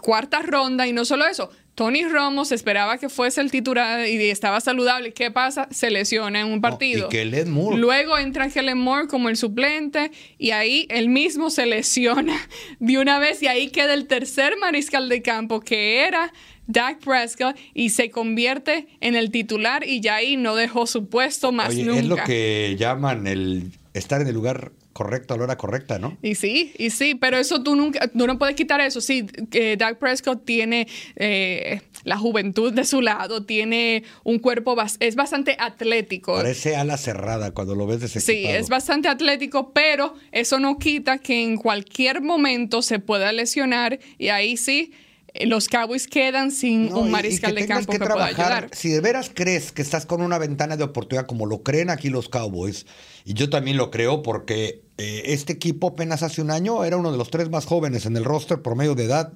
[0.00, 1.50] Cuarta ronda, y no solo eso.
[1.76, 5.12] Tony Romo se esperaba que fuese el titular y estaba saludable.
[5.12, 5.68] ¿Qué pasa?
[5.70, 7.10] Se lesiona en un partido.
[7.76, 12.34] Luego entra Helen Moore como el suplente y ahí él mismo se lesiona
[12.80, 16.32] de una vez y ahí queda el tercer mariscal de campo que era
[16.66, 21.52] Dak Prescott y se convierte en el titular y ya ahí no dejó su puesto
[21.52, 22.00] más nunca.
[22.00, 26.16] Es lo que llaman el estar en el lugar correcto a la hora correcta, ¿no?
[26.22, 29.02] Y sí, y sí, pero eso tú nunca, tú no puedes quitar eso.
[29.02, 35.14] Sí, que Dak Prescott tiene eh, la juventud de su lado, tiene un cuerpo, es
[35.14, 36.36] bastante atlético.
[36.36, 41.18] Parece ala cerrada cuando lo ves ese Sí, es bastante atlético, pero eso no quita
[41.18, 44.94] que en cualquier momento se pueda lesionar y ahí sí
[45.44, 48.70] los Cowboys quedan sin un mariscal de campo que, pueda ayudar.
[48.72, 52.08] Si de veras crees que estás con una ventana de oportunidad como lo creen aquí
[52.08, 52.86] los Cowboys,
[53.24, 57.12] y yo también lo creo porque eh, este equipo apenas hace un año era uno
[57.12, 59.32] de los tres más jóvenes en el roster por medio de edad.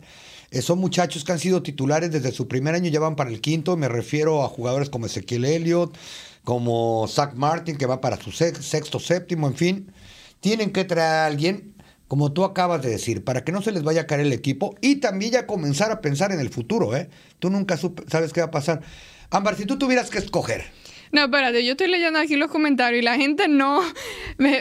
[0.51, 3.41] Eh, son muchachos que han sido titulares desde su primer año, ya van para el
[3.41, 3.77] quinto.
[3.77, 5.97] Me refiero a jugadores como Ezequiel Elliott,
[6.45, 9.93] como Zach Martin, que va para su sexto, séptimo, en fin.
[10.41, 11.70] Tienen que traer a alguien
[12.11, 14.75] como tú acabas de decir, para que no se les vaya a caer el equipo
[14.81, 17.09] y también ya comenzar a pensar en el futuro, ¿eh?
[17.39, 17.77] Tú nunca
[18.09, 18.81] sabes qué va a pasar.
[19.31, 20.65] Ámbar, si tú tuvieras que escoger
[21.13, 23.83] no, espérate, yo estoy leyendo aquí los comentarios y la gente no,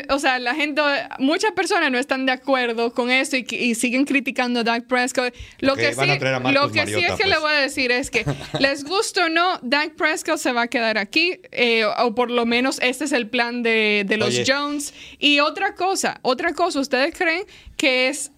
[0.09, 0.81] o sea, la gente,
[1.19, 5.33] muchas personas no están de acuerdo con eso y, siguen criticando a Dak Prescott.
[5.59, 6.07] Lo que, sí,
[6.51, 7.41] lo que sí es que le pues.
[7.41, 8.25] voy a decir es que,
[8.59, 12.47] les gusta o no, Dak Prescott se va a quedar aquí, eh, o por lo
[12.47, 14.93] menos este es el plan de, los Jones.
[15.19, 17.43] Y otra cosa, otra cosa, ¿ustedes creen
[17.77, 18.31] que es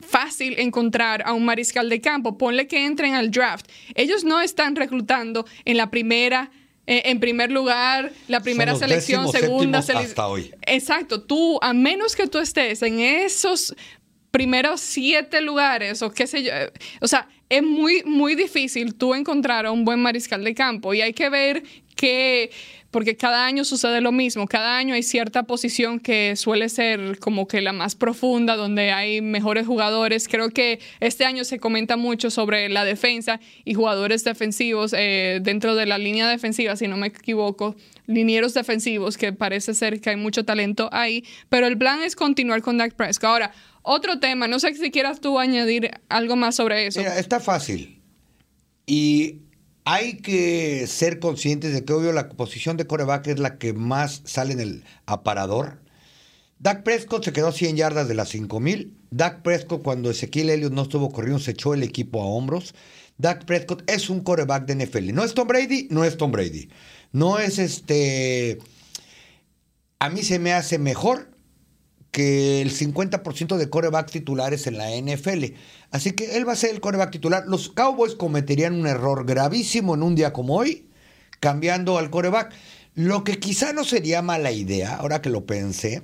[0.00, 2.36] fácil encontrar a un mariscal de campo?
[2.36, 3.66] Ponle que entren al draft.
[3.94, 6.50] Ellos no están reclutando en la primera
[6.86, 10.10] eh, en primer lugar, la primera selección, segunda selección.
[10.10, 10.54] Hasta hoy.
[10.66, 11.22] Exacto.
[11.22, 13.74] Tú, a menos que tú estés en esos
[14.30, 16.52] primeros siete lugares o qué sé yo,
[17.00, 21.00] o sea, es muy, muy difícil tú encontrar a un buen mariscal de campo y
[21.00, 21.62] hay que ver
[21.94, 22.50] que,
[22.94, 27.48] porque cada año sucede lo mismo, cada año hay cierta posición que suele ser como
[27.48, 30.28] que la más profunda, donde hay mejores jugadores.
[30.28, 35.74] Creo que este año se comenta mucho sobre la defensa y jugadores defensivos eh, dentro
[35.74, 37.74] de la línea defensiva, si no me equivoco,
[38.06, 42.62] linieros defensivos, que parece ser que hay mucho talento ahí, pero el plan es continuar
[42.62, 43.24] con Dak Prescott.
[43.28, 43.52] Ahora,
[43.82, 47.00] otro tema, no sé si quieras tú añadir algo más sobre eso.
[47.00, 48.00] Mira, está fácil.
[48.86, 49.40] Y
[49.84, 54.22] hay que ser conscientes de que obvio la posición de coreback es la que más
[54.24, 55.80] sale en el aparador.
[56.58, 58.96] Dak Prescott se quedó a 100 yardas de las 5000.
[59.10, 62.74] Dak Prescott cuando Ezequiel Elliott no estuvo corriendo se echó el equipo a hombros.
[63.18, 65.12] Dak Prescott es un coreback de NFL.
[65.12, 66.70] No es Tom Brady, no es Tom Brady.
[67.12, 68.58] No es este...
[69.98, 71.33] A mí se me hace mejor
[72.14, 75.46] que el 50% de corebacks titulares en la NFL.
[75.90, 77.42] Así que él va a ser el coreback titular.
[77.48, 80.86] Los Cowboys cometerían un error gravísimo en un día como hoy,
[81.40, 82.54] cambiando al coreback.
[82.94, 86.02] Lo que quizá no sería mala idea, ahora que lo pensé,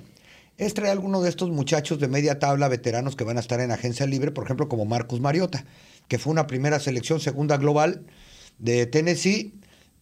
[0.57, 3.61] es traer a alguno de estos muchachos de media tabla veteranos que van a estar
[3.61, 5.63] en agencia libre, por ejemplo, como Marcus Mariota,
[6.09, 8.03] que fue una primera selección, segunda global
[8.59, 9.53] de Tennessee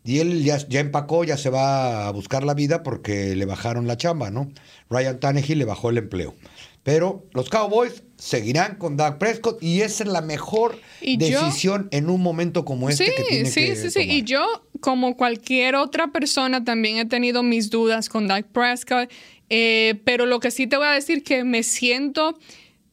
[0.03, 3.87] y él ya, ya, empacó, ya se va a buscar la vida porque le bajaron
[3.87, 4.49] la chamba, ¿no?
[4.89, 6.35] Ryan Tannehill le bajó el empleo.
[6.83, 12.21] Pero los Cowboys seguirán con Doug Prescott y esa es la mejor decisión en un
[12.21, 13.99] momento como este sí, que tiene sí, que sí, sí.
[14.01, 19.11] Y yo, como cualquier otra persona, también he tenido mis dudas con Doug Prescott.
[19.49, 22.39] Eh, pero lo que sí te voy a decir que me siento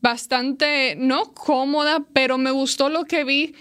[0.00, 3.54] bastante, no cómoda, pero me gustó lo que vi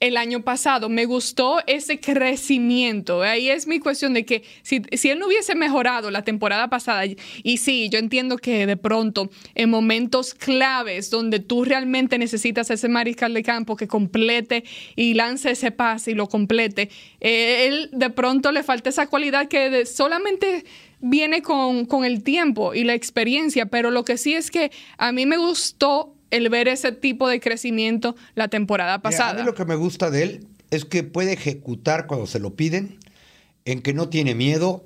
[0.00, 0.88] el año pasado.
[0.88, 3.22] Me gustó ese crecimiento.
[3.22, 7.04] Ahí es mi cuestión de que si, si, él no hubiese mejorado la temporada pasada,
[7.06, 12.88] y sí, yo entiendo que de pronto en momentos claves donde tú realmente necesitas ese
[12.88, 14.64] mariscal de campo que complete
[14.96, 19.48] y lance ese pase y lo complete, eh, él de pronto le falta esa cualidad
[19.48, 20.64] que solamente
[21.00, 25.12] viene con, con el tiempo y la experiencia, pero lo que sí es que a
[25.12, 29.32] mí me gustó el ver ese tipo de crecimiento la temporada pasada.
[29.32, 32.38] Mira, a mí lo que me gusta de él es que puede ejecutar cuando se
[32.38, 32.98] lo piden,
[33.64, 34.84] en que no tiene miedo.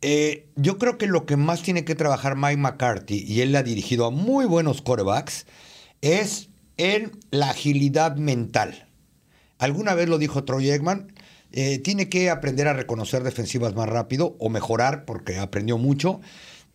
[0.00, 3.58] Eh, yo creo que lo que más tiene que trabajar Mike McCarthy, y él le
[3.58, 5.46] ha dirigido a muy buenos quarterbacks,
[6.00, 8.88] es en la agilidad mental.
[9.58, 11.12] Alguna vez lo dijo Troy Eggman,
[11.52, 16.20] eh, tiene que aprender a reconocer defensivas más rápido o mejorar porque aprendió mucho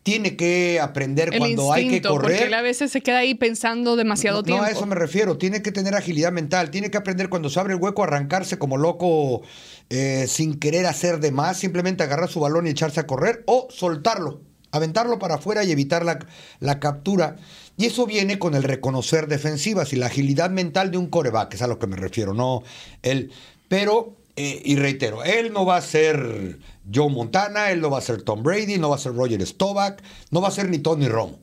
[0.07, 2.31] tiene que aprender el cuando hay que correr.
[2.31, 4.61] Porque él a veces se queda ahí pensando demasiado no, tiempo.
[4.61, 5.37] No, a eso me refiero.
[5.37, 6.71] Tiene que tener agilidad mental.
[6.71, 9.41] Tiene que aprender cuando se abre el hueco, arrancarse como loco
[9.89, 11.57] eh, sin querer hacer de más.
[11.57, 14.39] Simplemente agarrar su balón y echarse a correr o soltarlo,
[14.71, 16.19] aventarlo para afuera y evitar la,
[16.61, 17.35] la captura.
[17.75, 21.61] Y eso viene con el reconocer defensivas y la agilidad mental de un coreback, es
[21.63, 22.63] a lo que me refiero, no
[23.03, 23.33] él.
[23.67, 26.59] Pero eh, y reitero, él no va a ser
[26.93, 29.99] Joe Montana, él no va a ser Tom Brady, no va a ser Roger Staubach,
[30.31, 31.39] no va a ser ni Tony Romo.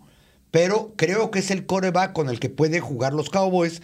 [0.53, 3.83] Pero creo que es el coreback con el que puede jugar los Cowboys,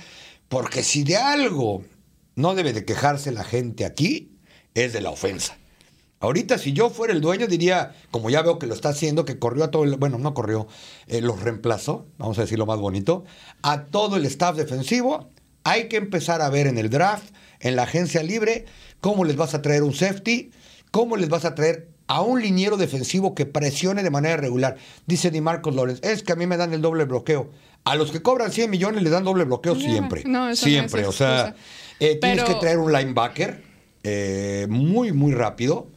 [0.48, 1.82] porque si de algo
[2.36, 4.38] no debe de quejarse la gente aquí,
[4.74, 5.58] es de la ofensa.
[6.20, 9.38] Ahorita, si yo fuera el dueño, diría, como ya veo que lo está haciendo, que
[9.38, 9.96] corrió a todo el.
[9.96, 10.68] Bueno, no corrió,
[11.06, 13.24] eh, los reemplazó, vamos a decirlo más bonito,
[13.62, 15.30] a todo el staff defensivo.
[15.64, 18.66] Hay que empezar a ver en el draft, en la agencia libre,
[19.00, 20.50] ¿Cómo les vas a traer un safety?
[20.90, 24.76] ¿Cómo les vas a traer a un liniero defensivo que presione de manera regular?
[25.06, 27.50] Dice Di Marcos Lorenz, es que a mí me dan el doble bloqueo.
[27.84, 30.22] A los que cobran 100 millones les dan doble bloqueo siempre.
[30.26, 31.02] No, siempre.
[31.02, 31.54] No o sea,
[31.98, 33.62] eh, tienes que traer un linebacker
[34.02, 35.88] eh, muy, muy rápido.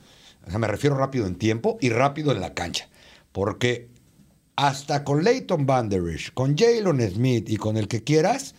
[0.48, 2.88] O sea, me refiero rápido en tiempo y rápido en la cancha.
[3.34, 3.90] Porque
[4.56, 8.56] hasta con Leighton Vanderich, con Jalen Smith y con el que quieras,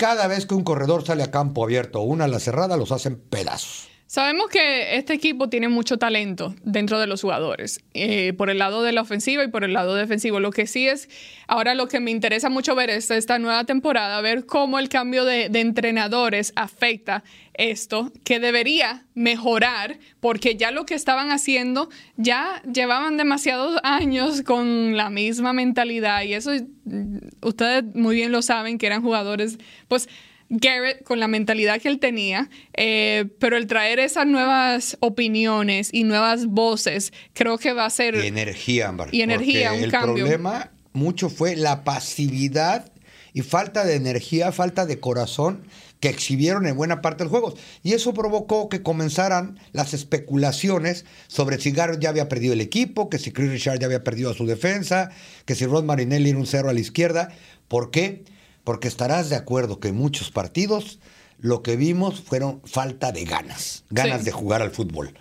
[0.00, 2.90] cada vez que un corredor sale a campo abierto o una a la cerrada, los
[2.90, 3.89] hacen pedazos.
[4.10, 8.82] Sabemos que este equipo tiene mucho talento dentro de los jugadores, eh, por el lado
[8.82, 10.40] de la ofensiva y por el lado defensivo.
[10.40, 11.08] Lo que sí es,
[11.46, 15.24] ahora lo que me interesa mucho ver es esta nueva temporada, ver cómo el cambio
[15.24, 17.22] de, entrenadores afecta
[17.54, 24.96] esto, que debería mejorar, porque ya lo que estaban haciendo, ya llevaban demasiados años con
[24.96, 26.50] la misma mentalidad y eso
[26.84, 30.08] mm, ustedes muy bien lo saben, que eran jugadores, pues
[30.50, 36.02] Garrett con la mentalidad que él tenía, eh, pero el traer esas nuevas opiniones y
[36.02, 38.16] nuevas voces, creo que va a ser...
[38.16, 39.08] Y energía, Ámbar.
[39.12, 40.16] Y energía, un el cambio.
[40.16, 42.90] El problema mucho fue la pasividad
[43.32, 45.62] y falta de energía, falta de corazón
[46.00, 47.54] que exhibieron en buena parte del juego.
[47.84, 53.08] Y eso provocó que comenzaran las especulaciones sobre si Garrett ya había perdido el equipo,
[53.08, 55.10] que si Chris Richard ya había perdido a su defensa,
[55.44, 57.28] que si Rod Marinelli era un cero a la izquierda.
[57.68, 58.24] ¿Por qué?
[58.24, 58.39] porque
[58.88, 60.98] estarás de acuerdo que en muchos partidos
[61.38, 64.26] lo que vimos fueron falta de ganas, ganas Sí.
[64.26, 65.14] de jugar al fútbol.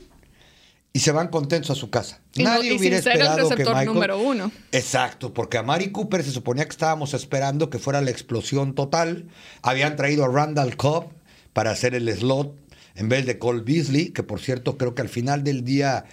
[0.96, 2.22] y se van contentos a su casa.
[2.36, 3.88] Nadie hubiera esperado el que Michael...
[3.88, 4.52] número uno.
[4.72, 9.28] Exacto, porque a Mari Cooper se suponía que estábamos esperando que fuera la explosión total.
[9.64, 11.12] Habían traído a Randall Cobb
[11.52, 12.56] para hacer el slot
[12.96, 16.06] en vez de Cole Beasley, que por cierto creo que al final del día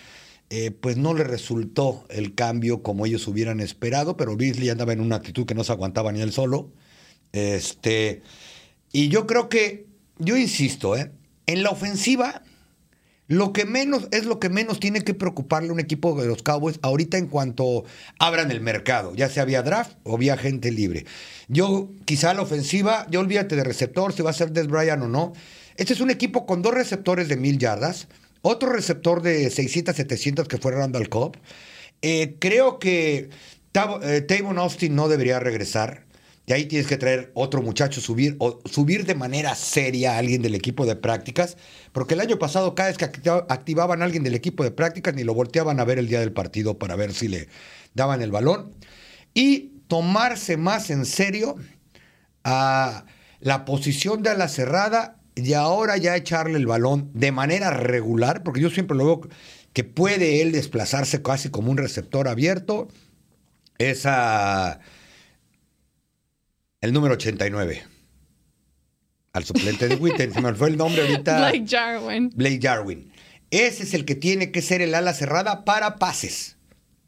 [0.48, 5.02] eh, pues no le resultó el cambio como ellos hubieran esperado, pero Beasley andaba en
[5.02, 6.72] una actitud que no se aguantaba ni él solo.
[7.32, 8.22] Este,
[8.92, 9.86] y yo creo que,
[10.18, 11.12] yo insisto, ¿eh?
[11.46, 12.42] en la ofensiva
[13.30, 16.80] lo que menos es lo que menos tiene que preocuparle un equipo de los Cowboys
[16.82, 17.84] ahorita en cuanto
[18.18, 21.06] abran el mercado, ya sea vía draft o vía gente libre.
[21.46, 25.06] Yo, quizá la ofensiva, yo olvídate de receptor, si va a ser Des Bryant o
[25.06, 25.32] no.
[25.76, 28.08] Este es un equipo con dos receptores de mil yardas,
[28.42, 31.36] otro receptor de 600, 700 que fue Randall Cobb.
[32.02, 33.30] Eh, creo que
[34.02, 36.02] eh, Tavon Austin no debería regresar.
[36.50, 40.42] Y ahí tienes que traer otro muchacho, subir, o subir de manera seria a alguien
[40.42, 41.56] del equipo de prácticas,
[41.92, 45.22] porque el año pasado cada vez que activaban a alguien del equipo de prácticas ni
[45.22, 47.46] lo volteaban a ver el día del partido para ver si le
[47.94, 48.74] daban el balón.
[49.32, 51.54] Y tomarse más en serio
[52.42, 53.04] a
[53.38, 58.60] la posición de ala cerrada y ahora ya echarle el balón de manera regular, porque
[58.60, 59.20] yo siempre lo veo
[59.72, 62.88] que puede él desplazarse casi como un receptor abierto.
[63.78, 64.80] Esa
[66.80, 67.82] el número 89.
[69.32, 70.32] Al suplente de Witten.
[70.32, 71.38] Se me fue el nombre ahorita.
[71.50, 72.30] Blake Jarwin.
[72.34, 73.12] Blake Jarwin.
[73.50, 76.56] Ese es el que tiene que ser el ala cerrada para pases.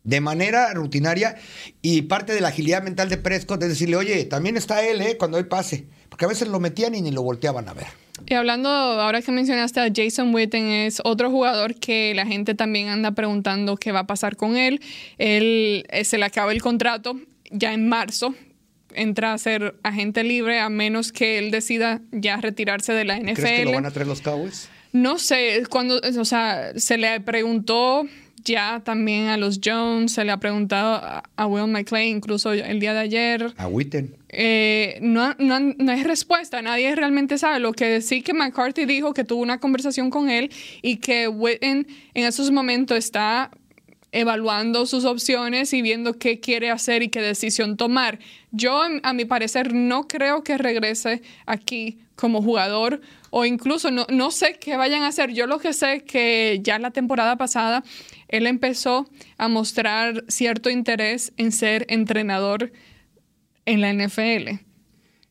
[0.05, 1.37] De manera rutinaria.
[1.81, 5.17] Y parte de la agilidad mental de Prescott es decirle, oye, también está él, ¿eh?
[5.19, 5.87] Cuando hay pase.
[6.09, 7.87] Porque a veces lo metían y ni lo volteaban a ver.
[8.27, 12.89] Y hablando, ahora que mencionaste a Jason Witten, es otro jugador que la gente también
[12.89, 14.81] anda preguntando qué va a pasar con él.
[15.19, 17.19] Él eh, se le acaba el contrato
[17.51, 18.35] ya en marzo
[18.95, 23.35] entra a ser agente libre a menos que él decida ya retirarse de la NFL.
[23.35, 24.69] ¿Crees que lo van a traer los Cowboys?
[24.93, 28.07] No sé, cuando, o sea, se le preguntó
[28.45, 32.93] ya también a los Jones, se le ha preguntado a, Will McClay, incluso el día
[32.93, 33.55] de ayer.
[33.57, 34.15] A Witten.
[34.29, 37.61] Eh, no, no, no, hay respuesta, nadie realmente sabe.
[37.61, 40.51] Lo que sí que McCarthy dijo que tuvo una conversación con él
[40.81, 43.51] y que Witten en esos momentos está
[44.13, 48.19] evaluando sus opciones y viendo qué quiere hacer y qué decisión tomar.
[48.51, 54.31] Yo, a mi parecer, no creo que regrese aquí como jugador o incluso no, no
[54.31, 55.33] sé qué vayan a hacer.
[55.33, 57.83] Yo lo que sé es que ya la temporada pasada
[58.29, 62.73] él empezó a mostrar cierto interés en ser entrenador
[63.65, 64.61] en la NFL.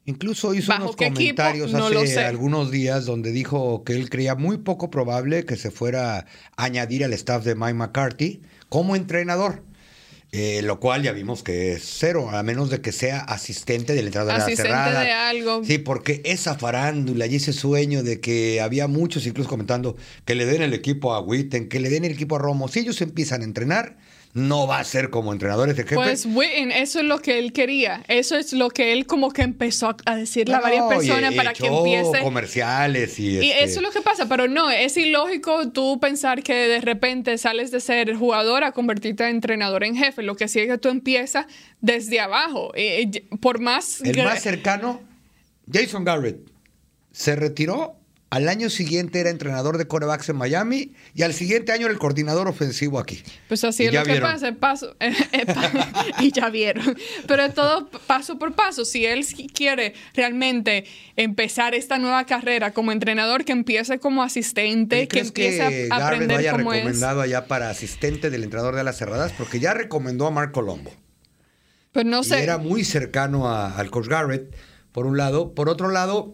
[0.06, 5.46] Incluso hizo unos comentarios hace algunos días donde dijo que él creía muy poco probable
[5.46, 6.26] que se fuera a
[6.58, 8.42] añadir al staff de Mike McCarthy
[8.72, 9.64] como entrenador.
[10.34, 14.06] Eh, lo cual ya vimos que es cero, a menos de que sea asistente del
[14.06, 15.02] entrenador de la cerrada.
[15.02, 15.62] de algo.
[15.66, 20.46] Sí, porque esa farándula y ese sueño de que había muchos incluso comentando que le
[20.46, 22.70] den el equipo a Witten, que le den el equipo a Romo.
[22.70, 23.98] Si ellos empiezan a entrenar,
[24.34, 25.96] no va a ser como entrenador ese jefe.
[25.96, 28.04] Pues Witten, eso es lo que él quería.
[28.08, 31.54] Eso es lo que él como que empezó a decirle a varias personas y para
[31.54, 32.20] que empiece.
[32.22, 36.44] comerciales y, Y este, eso es lo que pasa, pero no, es ilógico tú pensar
[36.44, 40.24] que de repente sales de ser jugador a convertirte en entrenador en jefe.
[40.24, 41.46] Lo que sí es que tú empiezas
[41.82, 42.72] desde abajo.
[42.76, 44.02] Eh, eh, por más...
[44.02, 45.02] El más cercano,
[45.72, 46.40] Jason Garrett,
[47.12, 48.01] se retiró.
[48.32, 52.00] Al año siguiente era entrenador de corebacks en Miami y al siguiente año era el
[52.00, 53.22] coordinador ofensivo aquí.
[53.50, 54.32] Pues así Y es lo que vieron.
[54.32, 55.70] pasa, paso, eh, eh, pa-
[56.22, 56.98] y ya vieron.
[57.28, 58.86] Pero es todo paso por paso.
[58.86, 60.86] Si él quiere realmente
[61.18, 65.88] empezar esta nueva carrera como entrenador, que empiece como asistente, ¿Y que empiece a que
[65.90, 66.80] Garrett lo aprender haya cómo es.
[66.80, 69.34] recomendado allá para asistente del entrenador de las cerradas?
[69.38, 70.94] Porque ya recomendó a Mark Colombo.
[71.92, 72.42] Pues no Y sé.
[72.44, 74.56] era muy cercano a- al coach Garrett,
[74.94, 75.54] por un lado.
[75.54, 76.34] Por otro lado,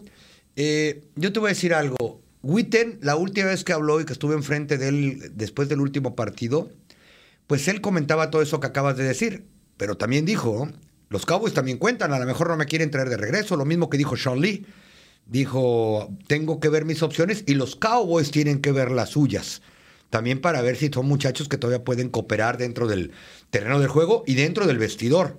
[0.60, 2.20] eh, yo te voy a decir algo.
[2.42, 6.16] Witten, la última vez que habló y que estuve enfrente de él después del último
[6.16, 6.68] partido,
[7.46, 9.44] pues él comentaba todo eso que acabas de decir.
[9.76, 10.68] Pero también dijo,
[11.10, 13.88] los Cowboys también cuentan, a lo mejor no me quieren traer de regreso, lo mismo
[13.88, 14.66] que dijo Sean Lee.
[15.26, 19.62] Dijo, tengo que ver mis opciones y los Cowboys tienen que ver las suyas.
[20.10, 23.12] También para ver si son muchachos que todavía pueden cooperar dentro del
[23.50, 25.38] terreno del juego y dentro del vestidor.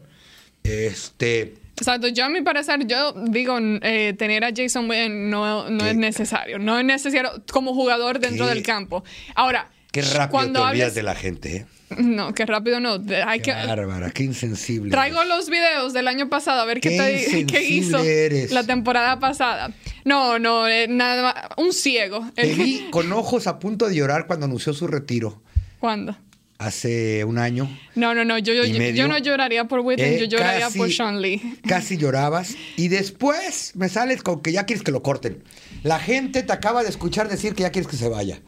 [0.64, 5.86] Este, Exacto, yo a mi parecer, yo digo, eh, tener a Jason Witten no, no
[5.86, 6.60] es necesario.
[6.60, 9.04] No es necesario como jugador dentro Qué- del campo.
[9.36, 11.56] Ahora, qué rápido cuando te olvidas hables- de la gente.
[11.58, 11.66] ¿eh?
[11.98, 13.02] No, qué rápido no.
[13.26, 14.92] Hay Qué que, bárbara, qué insensible.
[14.92, 18.52] Traigo los videos del año pasado a ver qué, Qué te- qué hizo eres.
[18.52, 19.72] la temporada pasada.
[20.06, 21.36] No, no, eh, nada más.
[21.58, 22.30] Un ciego.
[22.36, 25.42] Te vi con ojos a punto de llorar cuando anunció su retiro
[25.80, 26.16] ¿Cuándo?
[26.60, 27.68] Hace un año.
[27.96, 28.38] No, no, no.
[28.38, 31.58] Yo, yo, ¿Y yo, no lloraría por Witten, Eh, yo lloraría casi- por Sean Lee.
[31.68, 32.56] Casi llorabas.
[32.76, 35.42] Y después me sales con que ya quieres que lo corten.
[35.84, 38.42] La gente te acaba de escuchar decir que ya quieres que se vaya.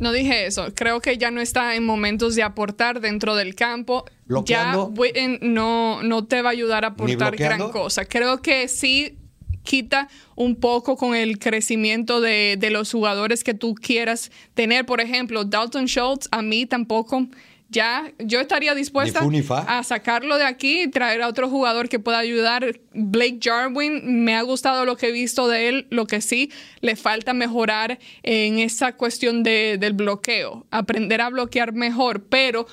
[0.00, 0.72] No dije eso.
[0.74, 4.04] Creo que ya no está en momentos de aportar dentro del campo.
[4.26, 4.92] Bloqueando.
[4.92, 8.04] Ya Witten no, no te va a ayudar a aportar gran cosa.
[8.06, 9.18] Creo que sí
[9.66, 14.86] quita un poco con el crecimiento de, de los jugadores que tú quieras tener.
[14.86, 17.26] Por ejemplo, Dalton Schultz, a mí tampoco.
[17.68, 21.88] Ya, yo estaría dispuesta Ni ni a sacarlo de aquí y traer a otro jugador
[21.88, 22.78] que pueda ayudar.
[22.94, 25.86] Blake Jarwin, me ha gustado lo que he visto de él.
[25.90, 30.64] Lo que sí, le falta mejorar en esa cuestión de- del bloqueo.
[30.70, 32.26] Aprender a bloquear mejor.
[32.28, 32.68] Pero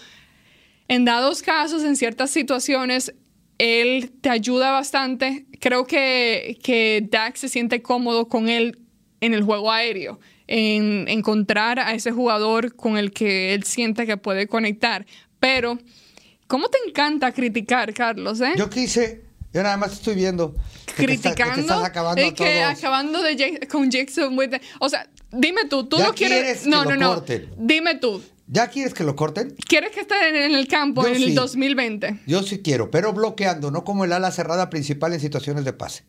[0.88, 3.16] en dados casos, en ciertas situaciones,
[3.58, 5.45] él te ayuda bastante.
[5.60, 8.80] Creo que, que Dak se siente cómodo con él
[9.22, 14.18] en el juego aéreo, en encontrar a ese jugador con el que él siente que
[14.18, 15.06] puede conectar.
[15.39, 15.78] Pero,
[16.47, 18.41] ¿cómo te encanta criticar, Carlos?
[18.41, 18.51] Eh?
[18.58, 19.22] Yo quise,
[19.54, 20.54] yo nada más estoy viendo.
[20.95, 22.78] que te está- que te Criticando estás acabando que todos.
[22.80, 24.62] acabando de con Jackson Witten.
[24.80, 26.39] O sea, dime tú, tú Ya no quieres.
[26.41, 27.24] quieres que no, lo no, no.
[27.58, 28.22] Dime tú,
[28.54, 29.56] ¿Ya quieres que lo corten?
[29.68, 31.34] ¿quieres que esté en el campo Yo en el sí.
[31.34, 32.20] 2020?
[32.28, 36.04] Yo sí quiero, pero bloqueando, no como el ala cerrada principal en situaciones de pase.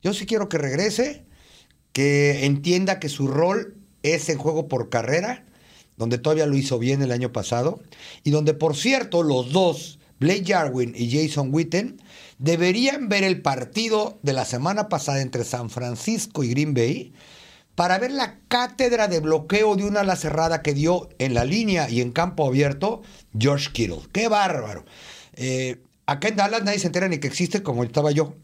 [0.00, 1.24] Yo sí quiero que regrese,
[1.92, 5.46] que entienda que su rol es en juego por carrera,
[5.96, 7.82] donde todavía lo hizo bien el año pasado,
[8.22, 12.00] y donde, por cierto, los dos, Blake Jarwin y Jason Witten,
[12.38, 17.12] deberían ver el partido de la semana pasada entre San Francisco y Green Bay
[17.78, 21.88] para ver la cátedra de bloqueo de una ala cerrada que dio en la línea
[21.88, 23.02] y en campo abierto
[23.38, 24.00] George Kittle.
[24.10, 24.84] ¡Qué bárbaro!
[25.34, 28.34] Eh, acá en Dallas nadie se entera ni que existe como estaba yo.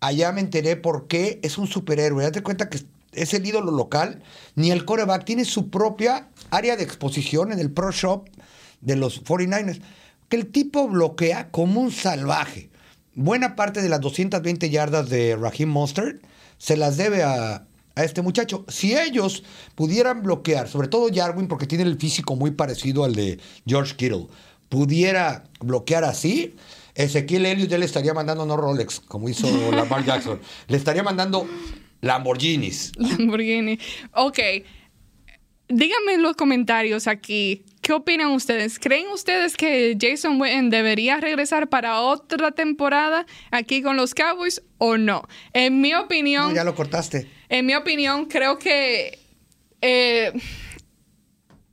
[0.00, 2.24] Allá me enteré por qué es un superhéroe.
[2.24, 2.80] Date cuenta que
[3.12, 4.22] es el ídolo local.
[4.54, 8.30] Ni el coreback tiene su propia área de exposición en el Pro Shop
[8.80, 9.82] de los 49ers.
[10.30, 12.70] Que el tipo bloquea como un salvaje.
[13.14, 16.24] Buena parte de las 220 yardas de Raheem Mostert
[16.56, 18.64] se las debe a, a este muchacho.
[18.68, 23.38] Si ellos pudieran bloquear, sobre todo Jarwin, porque tiene el físico muy parecido al de
[23.66, 24.26] George Kittle,
[24.68, 26.54] pudiera bloquear así,
[26.94, 31.46] Ezequiel Elliott ya le estaría mandando no Rolex, como hizo Lamar Jackson, le estaría mandando
[32.00, 32.92] Lamborghinis.
[32.96, 33.78] Lamborghini.
[34.12, 34.38] Ok.
[35.68, 38.78] Díganme en los comentarios aquí, ¿qué opinan ustedes?
[38.78, 44.98] ¿Creen ustedes que Jason Witten debería regresar para otra temporada aquí con los Cowboys o
[44.98, 45.22] no?
[45.54, 47.26] En mi opinión, No, ya lo cortaste.
[47.58, 49.18] En mi opinión, creo que
[49.80, 50.32] eh,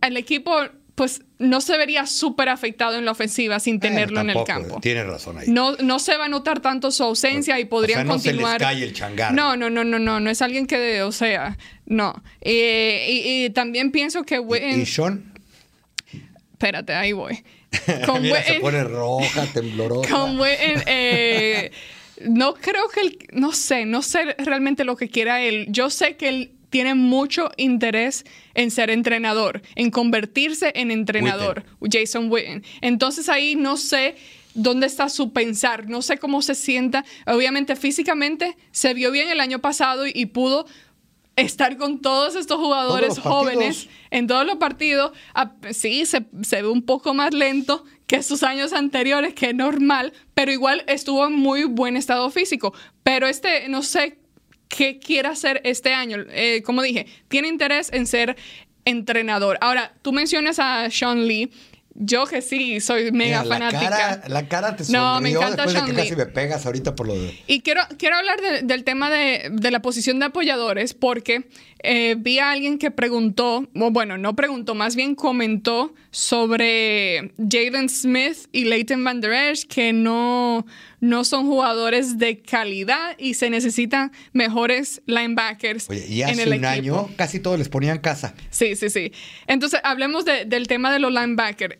[0.02, 0.56] el equipo
[0.96, 4.80] pues no se vería súper afectado en la ofensiva sin tenerlo Eh, en el campo.
[4.82, 5.48] Tienes razón ahí.
[5.48, 8.60] No, no se va a notar tanto su ausencia y podrían o sea, no continuar.
[8.60, 9.34] se les cae el changar.
[9.34, 12.22] No, no, no, no, no, no es alguien que, o sea, no.
[12.42, 15.34] Eh, y, y también pienso que Witten, ¿Y Sean?
[16.52, 17.44] espérate, ahí voy.
[18.06, 20.10] Con Mira, se pone roja, temblorosa.
[20.10, 21.72] con Witten, eh,
[22.20, 25.68] no creo que él, no sé, no sé realmente lo que quiera él.
[25.70, 32.32] Yo sé que él tiene mucho interés en ser entrenador, en convertirse en entrenador, Jason
[32.32, 32.64] Witten.
[32.80, 34.16] Entonces ahí no sé
[34.54, 37.06] dónde está su pensar, no sé cómo se sienta.
[37.28, 40.66] Obviamente físicamente se vio bien el año pasado y, pudo
[41.36, 45.12] estar con todos estos jugadores jóvenes en todos los partidos.
[45.34, 49.56] Ah, sí, se, se, ve un poco más lento que sus años anteriores, que es
[49.56, 52.74] normal, pero igual estuvo en muy buen estado físico.
[53.04, 54.18] Pero este, no sé
[54.68, 56.18] qué quiere hacer este año.
[56.28, 58.36] Eh, como dije, tiene interés en ser
[58.84, 59.58] entrenador.
[59.62, 61.54] Ahora, tú mencionas a Sean Lee
[62.04, 64.24] yo que sí, soy mega fanática.
[64.28, 67.08] La cara, te sonrió no, me encanta después de que casi me pegas ahorita por
[67.08, 67.40] lo de...
[67.46, 71.48] Y quiero, quiero hablar del tema de, de, la posición de apoyadores porque
[71.84, 78.48] eh, vi a alguien que preguntó, bueno, no preguntó, más bien comentó sobre Jalen Smith
[78.52, 80.66] y Leighton Van Der Esch que no,
[81.00, 87.10] no son jugadores de calidad y se necesitan mejores linebackers Oye, y hace un año
[87.16, 88.34] casi todos les ponían casa.
[88.50, 89.12] Sí, sí, sí.
[89.46, 91.78] Entonces, hablemos del tema de los linebackers.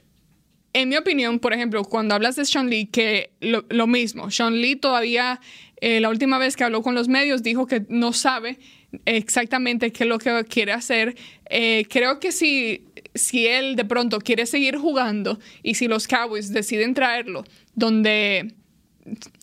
[0.74, 4.78] En mi opinión, por ejemplo, cuando hablas de Sean Lee, que lo, mismo, Sean Lee
[4.78, 5.42] todavía,
[5.82, 8.58] eh, la última vez que habló con los medios, dijo que no sabe
[9.06, 11.16] exactamente qué es lo que quiere hacer.
[11.50, 16.54] Eh, creo que si, si él de pronto quiere seguir jugando y si los Cowboys
[16.54, 17.44] deciden traerlo,
[17.76, 18.54] donde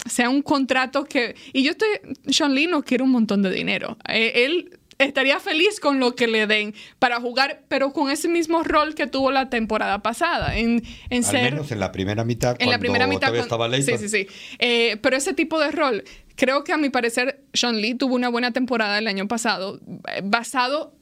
[0.07, 1.35] sea un contrato que...
[1.53, 1.89] Y yo estoy...
[2.29, 3.99] Sean Lee no quiere un montón de dinero.
[4.09, 8.65] Eh, él estaría feliz con lo que le den para jugar, pero con ese mismo
[8.65, 11.53] rol que tuvo la temporada pasada, en, en Al ser...
[11.53, 14.27] menos en la primera mitad, en la primera mitad estaba Sí, sí, sí.
[14.59, 18.29] Eh, pero ese tipo de rol, creo que a mi parecer, Sean Lee tuvo una
[18.29, 19.81] buena temporada el año pasado,
[20.13, 20.93] eh, basado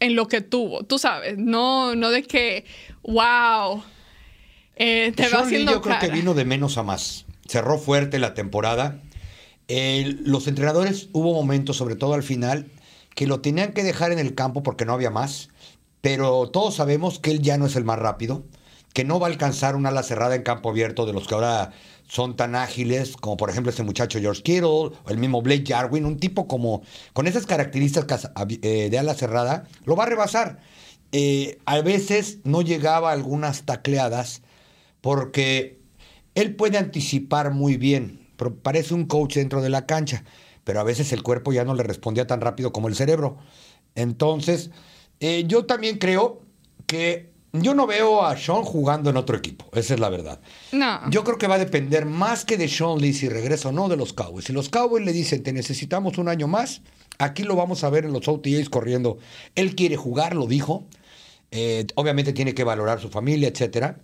[0.00, 2.64] en lo que tuvo, tú sabes, no, no de que,
[3.02, 3.82] wow,
[4.76, 8.18] eh, te va haciendo Lee yo creo que vino de menos a más, cerró fuerte
[8.18, 9.00] la temporada.
[9.68, 12.66] los entrenadores hubo momentos, sobre todo al final,
[13.14, 15.48] que lo tenían que dejar en el campo porque no había más,
[16.00, 18.44] pero todos sabemos que él ya no es el más rápido,
[18.92, 21.72] que no va a alcanzar una ala cerrada en campo abierto de los que ahora
[22.06, 26.04] son tan ágiles, como por ejemplo este muchacho George Kittle, o el mismo Blake Jarwin,
[26.04, 26.82] un tipo como
[27.14, 28.30] con esas características
[28.62, 30.60] eh, de ala cerrada, lo va a rebasar.
[31.12, 34.42] Eh, a veces no llegaba a algunas tacleadas
[35.00, 35.80] porque
[36.34, 38.28] él puede anticipar muy bien,
[38.62, 40.24] parece un coach dentro de la cancha
[40.64, 43.38] pero a veces el cuerpo ya no le respondía tan rápido como el cerebro.
[43.94, 44.70] Entonces,
[45.20, 46.42] eh, yo también creo
[46.86, 50.40] que yo no veo a Sean jugando en otro equipo, esa es la verdad.
[50.72, 51.10] No.
[51.10, 53.88] Yo creo que va a depender más que de Sean Lee si regresa o no
[53.88, 54.46] de los Cowboys.
[54.46, 56.80] Si los Cowboys le dicen, te necesitamos un año más,
[57.18, 59.18] aquí lo vamos a ver en los OTAs corriendo.
[59.54, 60.86] Él quiere jugar, lo dijo.
[61.50, 63.98] Eh, obviamente tiene que valorar su familia, etcétera.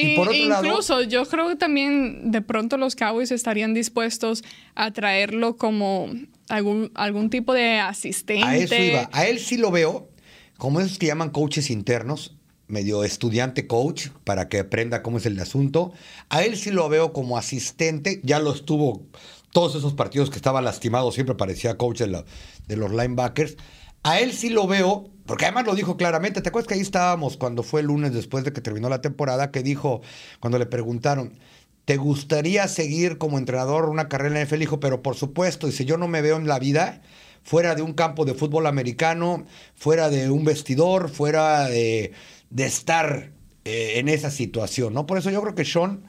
[0.00, 4.42] Y, por otro incluso yo creo que también de pronto los Cowboys estarían dispuestos
[4.74, 6.10] a traerlo como
[6.48, 8.44] algún, algún tipo de asistente.
[8.44, 9.10] A eso iba.
[9.12, 10.08] A él sí lo veo
[10.56, 12.36] como esos que llaman coaches internos,
[12.68, 15.92] medio estudiante coach, para que aprenda cómo es el asunto.
[16.28, 19.06] A él sí lo veo como asistente, ya lo estuvo
[19.52, 22.24] todos esos partidos que estaba lastimado, siempre parecía coach de,
[22.68, 23.56] de los linebackers.
[24.02, 26.40] A él sí lo veo, porque además lo dijo claramente.
[26.40, 29.50] ¿Te acuerdas que ahí estábamos cuando fue el lunes después de que terminó la temporada?
[29.50, 30.00] Que dijo,
[30.40, 31.38] cuando le preguntaron,
[31.84, 34.58] ¿te gustaría seguir como entrenador una carrera en?
[34.58, 37.02] Dijo, pero por supuesto, dice, yo no me veo en la vida
[37.42, 39.44] fuera de un campo de fútbol americano,
[39.74, 42.12] fuera de un vestidor, fuera de,
[42.56, 43.32] estar
[43.64, 45.06] eh, en esa situación, ¿no?
[45.06, 46.04] Por eso yo creo que Sean,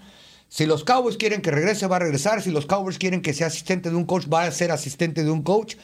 [0.47, 2.41] si los Cowboys quieren que regrese, va a regresar.
[2.41, 5.31] Si los Cowboys quieren que sea asistente de un coach, va a ser asistente de
[5.31, 5.75] un coach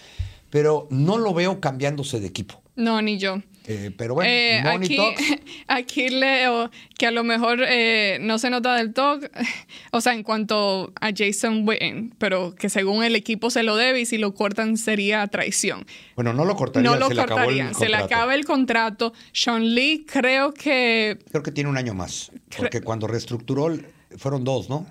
[0.49, 2.61] pero no lo veo cambiándose de equipo.
[2.75, 3.41] No, ni yo.
[3.69, 4.97] Eh, pero bueno, eh, aquí,
[5.67, 9.19] aquí, leo que a lo mejor eh, no se nota del todo,
[9.91, 13.99] o sea, en cuanto a Jason Witten, pero que según el equipo se lo debe
[13.99, 15.85] y si lo cortan sería traición.
[16.15, 16.93] Bueno, no lo cortarían.
[16.93, 19.11] No lo se cortarían, se le acaba el contrato.
[19.33, 21.17] Sean Lee creo que...
[21.29, 23.67] Creo que tiene un año más, porque cuando reestructuró
[24.15, 24.85] fueron dos, ¿no?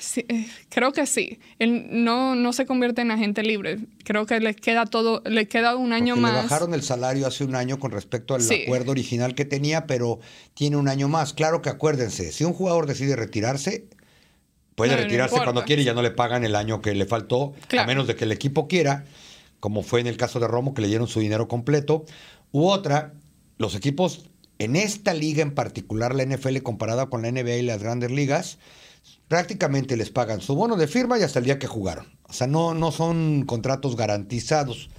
[0.00, 1.40] Sí, eh, creo que sí.
[1.58, 3.78] Él no, no se convierte en agente libre.
[4.04, 6.32] Creo que le queda todo, le queda un año más.
[6.32, 10.20] Le bajaron el salario hace un año con respecto al acuerdo original que tenía, pero
[10.54, 11.34] tiene un año más.
[11.34, 13.88] Claro que acuérdense, si un jugador decide retirarse,
[14.74, 17.84] puede retirarse cuando quiere y ya no le pagan el año que le faltó, a
[17.84, 19.04] menos de que el equipo quiera,
[19.60, 22.04] como fue en el caso de Romo, que le dieron su dinero completo.
[22.52, 23.12] U otra,
[23.58, 24.27] los equipos
[24.58, 28.58] en esta liga en particular, la NFL comparada con la NBA y las grandes ligas,
[29.28, 32.06] prácticamente les pagan su bono de firma y hasta el día que jugaron.
[32.24, 34.90] O sea, no, no son contratos garantizados.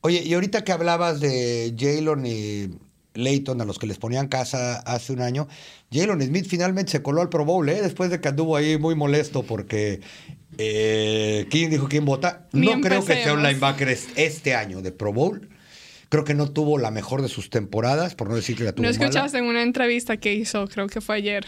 [0.00, 2.68] Oye, y ahorita que hablabas de Jalen y
[3.14, 5.48] Leighton, a los que les ponían casa hace un año,
[5.92, 7.82] Jalen Smith finalmente se coló al Pro Bowl, ¿eh?
[7.82, 10.00] después de que anduvo ahí muy molesto porque
[10.56, 12.46] eh, ¿quién dijo quién vota?
[12.52, 15.48] No creo que sea un linebacker este año de Pro Bowl,
[16.08, 18.84] Creo que no tuvo la mejor de sus temporadas, por no decir que la tuvo
[18.84, 21.44] ¿No escuchaste en una entrevista que hizo, creo que fue ayer,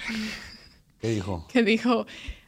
[1.01, 1.47] ¿Qué dijo?
[1.53, 2.07] que dijo,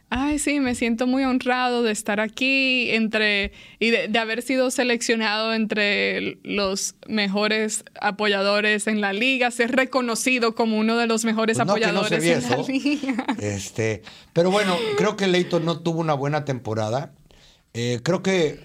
[0.09, 4.69] ay, sí, me siento muy honrado de estar aquí entre y de, de haber sido
[4.69, 11.57] seleccionado entre los mejores apoyadores en la liga, ser reconocido como uno de los mejores
[11.57, 13.25] Pues no, que no apoyadores en la liga.
[13.39, 14.03] Este,
[14.33, 17.11] pero bueno, creo que Leighton no tuvo una buena temporada.
[17.73, 18.59] Eh, creo que.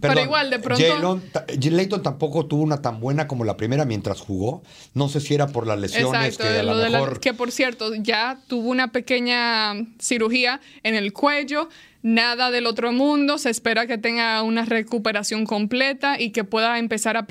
[0.00, 1.20] Pero igual, de pronto-
[1.60, 4.62] Jalen tampoco tuvo una tan buena como la primera mientras jugó.
[4.94, 7.20] No sé si era por las lesiones Exacto, que a lo lo de la- mejor.
[7.20, 11.68] que por cierto ya tuvo una pequeña cirugía en el cuello,
[12.02, 17.16] nada del otro mundo, se espera que tenga una recuperación completa y que pueda empezar
[17.16, 17.26] a,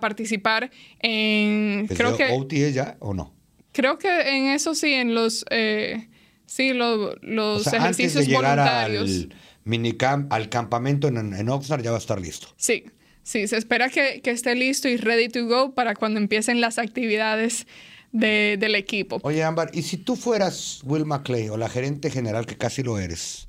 [0.00, 3.32] participar en, ¿Es creo que, OTA ya o no?
[3.72, 6.08] creo que en eso sí, en los, eh,
[6.46, 9.02] sí, lo- los O sea, antes de ejercicios voluntarios.
[9.10, 9.34] al
[9.68, 12.48] minicamp, al campamento en, en Oxnard ya va a estar listo.
[12.56, 12.84] Sí,
[13.22, 16.78] sí, se espera que, que esté listo y ready to go para cuando empiecen las
[16.78, 17.66] actividades
[18.12, 19.20] de- del equipo.
[19.22, 22.98] Oye, Ámbar, ¿y si tú fueras Will McClay o la gerente general, que casi lo
[22.98, 23.48] eres,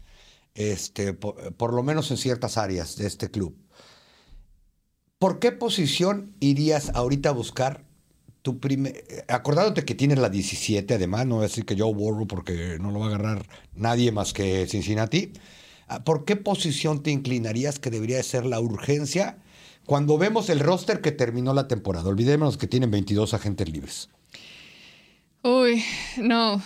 [0.53, 3.55] este, por, por lo menos en ciertas áreas de este club,
[5.17, 7.86] ¿por qué posición irías ahorita a buscar
[8.41, 9.03] tu primer...
[9.28, 12.91] Acordándote que tienes la 17, además, no voy a decir que Joe Burrow porque no
[12.91, 15.34] lo va a agarrar nadie más que Cincinnati.
[15.90, 19.38] Ah, ¿Por qué posición te inclinarías que debería ser la urgencia
[19.86, 22.08] cuando vemos el roster que terminó la temporada?
[22.10, 24.10] Olvidémonos que tienen 22 agentes libres.
[25.42, 25.84] Uy,
[26.18, 26.62] no.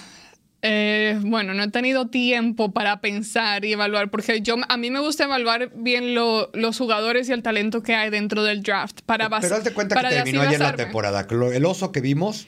[0.65, 4.99] Eh, bueno, no he tenido tiempo para pensar y evaluar, porque yo a mí me
[5.01, 9.30] gusta evaluar bien lo- los jugadores y el talento que hay dentro del draft para
[9.41, 11.28] Pero hazte cuenta para que terminó ayer la temporada.
[11.30, 12.47] El oso que vimos,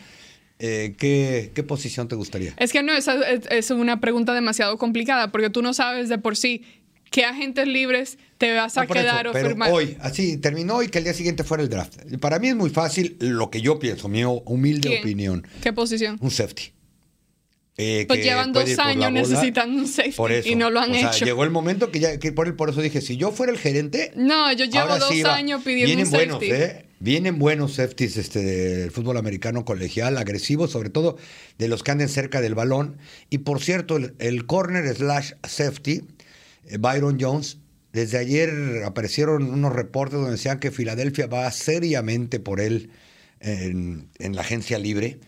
[0.59, 2.53] eh, ¿qué, qué posición te gustaría?
[2.57, 6.37] Es que no, esa es, una pregunta demasiado complicada, porque tú no sabes de por
[6.37, 6.63] sí
[7.11, 9.71] qué agentes libres te vas a No, por eso, quedar o pero firmar.
[9.71, 11.95] hoy, así terminó y que el día siguiente fuera el draft.
[12.19, 15.01] Para mí es muy fácil lo que yo pienso, mi humilde ¿Quién?
[15.01, 15.47] opinión.
[15.61, 16.17] ¿Qué posición?
[16.21, 16.71] Un safety.
[17.77, 20.47] Eh, Pues llevan dos años necesitando un safety Por eso.
[20.47, 21.25] y no lo han O sea, hecho.
[21.25, 24.13] llegó el momento que ya, que por, por eso dije, si yo fuera el gerente,
[24.15, 26.51] No, yo llevo dos sí años pidiendo Vienen un buenos, safety.
[26.53, 26.85] ¿eh?
[27.05, 31.17] Vienen buenos safeties este, del fútbol americano colegial, agresivos, sobre todo
[31.59, 32.97] de los que anden cerca del balón.
[33.29, 36.01] Y por cierto, el, corner slash safety,
[36.65, 37.59] eh, Byron Jones,
[37.93, 42.89] desde ayer aparecieron unos reportes donde decían que Filadelfia va seriamente por él
[43.39, 45.19] en, en la agencia libre.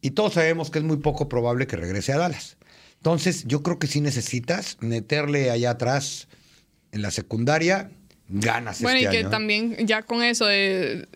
[0.00, 2.56] Y todos sabemos que es muy poco probable que regrese a Dallas.
[2.96, 6.28] Entonces, yo creo que sí necesitas meterle allá atrás
[6.92, 7.90] en la secundaria
[8.30, 9.30] ganas Bueno, este y que año, ¿eh?
[9.30, 11.08] también ya con eso de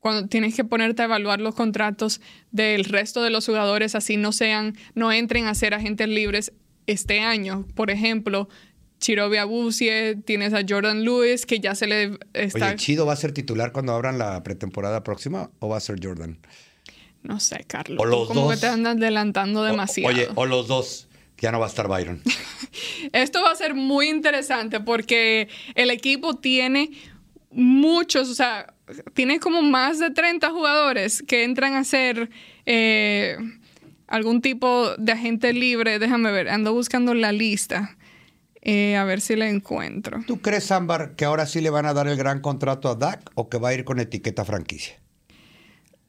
[0.00, 4.32] cuando tienes que ponerte a evaluar los contratos del resto de los jugadores, así no
[4.32, 6.52] sean, no entren a ser agentes libres
[6.86, 7.66] este año.
[7.74, 8.50] Por ejemplo,
[9.00, 12.66] Chirobi Abusie, tienes a Jordan Lewis, que ya se le está.
[12.68, 15.98] Oye, ¿Chido va a ser titular cuando abran la pretemporada próxima o va a ser
[16.02, 16.38] Jordan?
[17.22, 17.98] no sé, Carlos.
[17.98, 18.54] O los como dos.
[18.54, 20.14] que te andas adelantando O- demasiado.
[20.14, 22.22] oye, o los dos, ya no va a estar Byron.
[23.12, 26.90] Esto va a ser muy interesante porque el equipo tiene
[27.50, 28.74] muchos, o sea,
[29.14, 32.30] tiene como más de 30 jugadores que entran a ser
[32.66, 33.36] eh,
[34.08, 35.98] algún tipo de agente libre.
[35.98, 37.96] Déjame ver, ando buscando la lista.
[38.66, 40.22] eh, a ver si la encuentro.
[40.26, 43.30] ¿Tú crees, Ámbar, que ahora sí le van a dar el gran contrato a Dak
[43.34, 44.98] o que va a ir con etiqueta franquicia?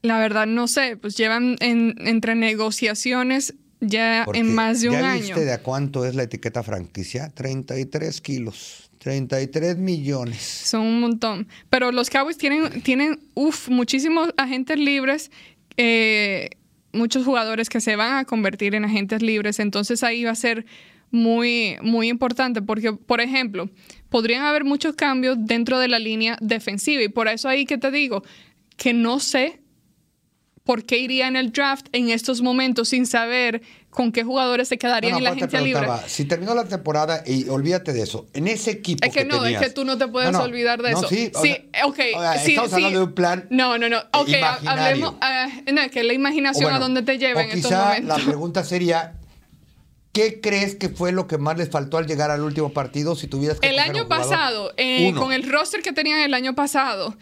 [0.01, 4.95] La verdad no sé, pues llevan en- entre negociaciones ya Porque en más de un
[4.95, 5.21] ¿ya año.
[5.21, 7.30] viste de a cuánto es la etiqueta franquicia?
[7.34, 10.41] 33 kilos, 33 millones.
[10.41, 11.47] Son un montón.
[11.69, 15.32] Pero los Cowboys tienen, tienen uf, muchísimos agentes libres,
[15.78, 16.49] eh,
[16.93, 19.59] muchos jugadores que se van a convertir en agentes libres.
[19.59, 20.65] Entonces ahí va a ser
[21.11, 23.69] muy, muy importante porque, por ejemplo,
[24.09, 27.03] podrían haber muchos cambios dentro de la línea defensiva.
[27.03, 28.23] Y por eso ahí que te digo
[28.78, 29.61] que no sé
[30.66, 33.61] por qué iría en el draft en estos momentos sin saber
[33.91, 36.09] con qué jugadores se quedarían No, no, en la pero te agencia libre.
[36.09, 39.61] Si terminó la temporada, y olvídate de eso, en ese equipo Es que, no, tenías-
[39.61, 41.07] es que tú no te puedes No, olvidar de eso.
[41.07, 41.99] sí, sí, sea, ok.
[42.16, 42.76] o sea, sí, estamos sí.
[42.76, 43.99] hablando de un plan No, no, no.
[44.13, 44.70] Ok, imaginario.
[44.70, 45.16] hablemos.
[45.72, 48.18] no, es que la imaginación bueno, a dónde te lleva o en estos quizá momentos.
[48.20, 49.13] la pregunta sería,
[50.13, 53.28] ¿qué crees que fue lo que más les faltó al llegar al último partido si
[53.28, 57.16] tuvieras que El año pasado, eh, con el roster que tenían el año pasado,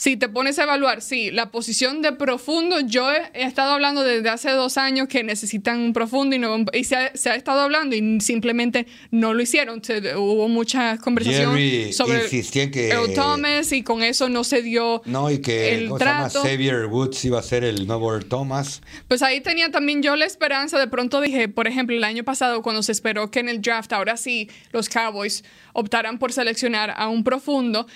[0.00, 4.04] si te pones a evaluar, sí, la posición de profundo, yo he, he estado hablando
[4.04, 7.34] desde hace dos años que necesitan un profundo y, no, y se, ha, se ha
[7.34, 9.82] estado hablando y simplemente no lo hicieron.
[9.82, 14.44] Se- hubo mucha conversación Jerry sobre insistía en que- Earl Thomas y con eso no
[14.44, 15.88] se dio No, y que el.
[15.90, 18.82] Xavier Woods iba a ser el nuevo Earl Thomas.
[19.08, 20.78] Pues ahí tenía también yo la esperanza.
[20.78, 23.92] De pronto dije, por ejemplo, el año pasado, cuando se esperó que en el draft,
[23.92, 25.42] ahora sí, los Cowboys
[25.72, 27.88] optaran por seleccionar a un profundo,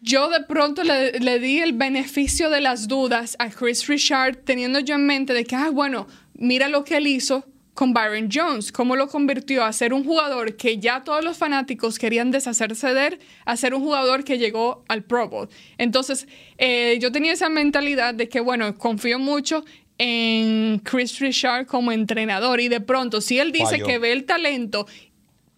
[0.00, 4.80] yo de pronto le, le, di el beneficio de las dudas a Chris Richard, teniendo
[4.80, 7.44] yo en mente de que, ah, bueno, mira lo que él hizo
[7.74, 11.98] con Byron Jones, cómo lo convirtió a ser un jugador que ya todos los fanáticos
[11.98, 15.48] querían deshacerse de él, a ser un jugador que llegó al Pro Bowl.
[15.78, 16.28] Entonces,
[16.58, 19.64] eh, yo tenía esa mentalidad de que, bueno, confío mucho
[19.96, 24.86] en Chris Richard como entrenador y de pronto, si él dice que ve el talento,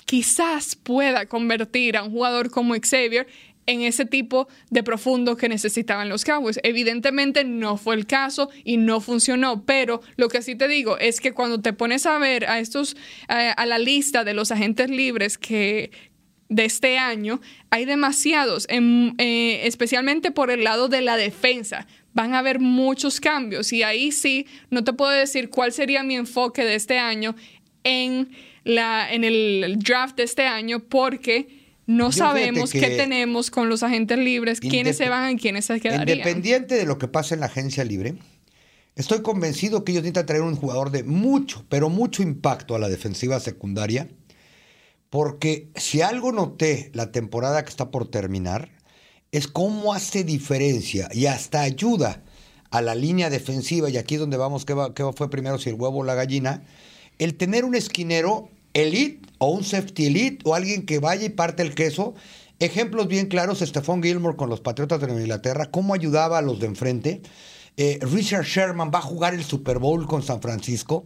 [0.05, 3.27] quizás pueda convertir a un jugador como Xavier
[3.67, 6.61] en ese tipo de profundo que necesitaban los Cowboys.
[6.63, 11.21] Evidentemente no fue el caso y no funcionó, pero lo que sí te digo es
[11.21, 12.97] que cuando te pones a ver a estos,
[13.29, 15.91] a la lista de los agentes libres que
[16.53, 17.41] de este año,
[17.71, 21.87] hay demasiados, eh, especialmente por el lado de la defensa.
[22.13, 26.15] Van a haber muchos cambios y ahí sí, no te puedo decir cuál sería mi
[26.15, 27.35] enfoque de este año
[27.85, 28.31] en,
[28.65, 34.19] la, en el draft de este año porque no sabemos qué tenemos con los agentes
[34.19, 36.19] libres, quiénes se van y quiénes se quedarían.
[36.19, 38.15] Independiente de lo que pasa en la agencia libre,
[38.95, 42.89] estoy convencido que ellos necesitan traer un jugador de mucho, pero mucho impacto a la
[42.89, 44.09] defensiva secundaria,
[45.11, 48.71] porque si algo noté la temporada que está por terminar,
[49.33, 52.23] es cómo hace diferencia y hasta ayuda
[52.71, 55.75] a la línea defensiva, y aquí es donde vamos, ¿qué, qué fue primero, si el
[55.75, 56.63] huevo o la gallina?
[57.19, 61.65] El tener un esquinero elite o un safety elite o alguien que vaya y parte
[61.65, 62.15] el queso.
[62.61, 66.67] Ejemplos bien claros, Stephon Gilmore con los Patriotas de Inglaterra, cómo ayudaba a los de
[66.67, 67.23] enfrente.
[67.77, 71.05] Eh, Richard Sherman va a jugar el Super Bowl con San Francisco.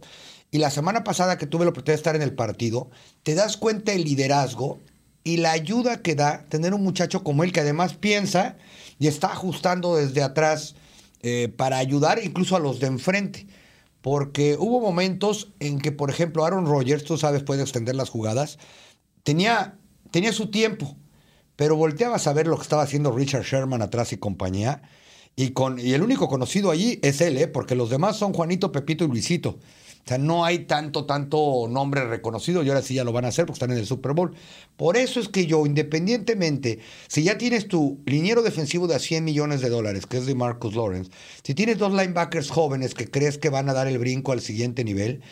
[0.51, 2.91] Y la semana pasada que tuve la oportunidad de estar en el partido,
[3.23, 4.79] te das cuenta el liderazgo
[5.23, 8.55] y la ayuda que da tener un muchacho como él que además piensa
[8.99, 10.75] y está ajustando desde atrás
[11.23, 13.47] eh, para ayudar incluso a los de enfrente
[14.09, 18.57] porque hubo momentos en que, por ejemplo, Aaron Rodgers, tú sabes, puede extender las jugadas,
[19.23, 19.77] tenía,
[20.11, 20.95] tenía su tiempo,
[21.57, 24.81] pero volteabas a ver lo que estaba haciendo Richard Sherman atrás y compañía,
[25.35, 27.49] y, con, y el único conocido allí es él, ¿eh?
[27.49, 29.59] porque los demás son Juanito, Pepito y Luisito.
[30.07, 33.27] O sea, no hay tanto, tanto nombre reconocido y ahora sí ya lo van a
[33.27, 34.33] hacer porque están en el Super Bowl.
[34.77, 36.79] Por eso es que yo, independientemente,
[37.09, 40.33] si ya tienes tu liniero defensivo de a 100 millones de dólares, que es de
[40.33, 41.11] Marcus Lawrence,
[41.43, 44.85] si tienes dos linebackers jóvenes que crees que van a dar el brinco al siguiente
[44.85, 45.23] nivel,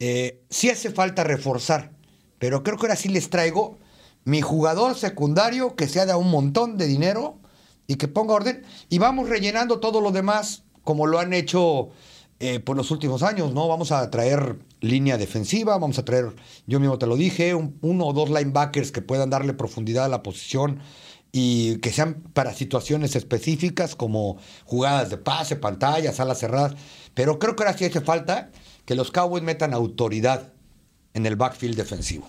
[0.00, 1.92] eh, sí hace falta reforzar.
[2.38, 3.78] Pero creo que ahora sí les traigo
[4.24, 7.38] mi jugador secundario que sea de un montón de dinero
[7.86, 8.66] y que ponga orden.
[8.90, 11.88] Y vamos rellenando todo lo demás como lo han hecho
[12.40, 13.68] eh, por los últimos años, ¿no?
[13.68, 16.34] Vamos a traer línea defensiva, vamos a traer,
[16.66, 20.22] yo mismo te lo dije, uno o dos linebackers que puedan darle profundidad a la
[20.22, 20.80] posición
[21.32, 26.74] y que sean para situaciones específicas como jugadas de pase, pantallas, alas cerradas.
[27.12, 28.50] Pero creo que ahora sí hace falta
[28.86, 30.54] que los Cowboys metan autoridad
[31.12, 32.26] en el backfield defensivo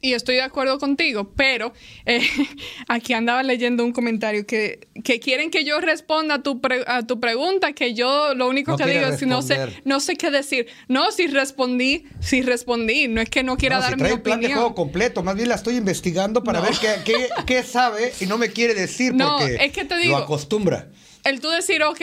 [0.00, 1.72] y estoy de acuerdo contigo, pero
[2.06, 2.20] eh,
[2.88, 7.20] aquí andaba leyendo un comentario que, que quieren que yo responda a tu, a tu
[7.20, 10.66] pregunta, que yo lo único que digo es no sé, no sé qué decir.
[10.88, 14.40] No, si respondí, si respondí, no es que no quiera dar si trae un plan
[14.40, 18.26] de juego completo, más bien la estoy investigando para ver qué, qué, qué, sabe y
[18.26, 20.88] no me quiere decir no, porque es que te digo, lo acostumbra.
[21.24, 22.00] El tú decir, ok,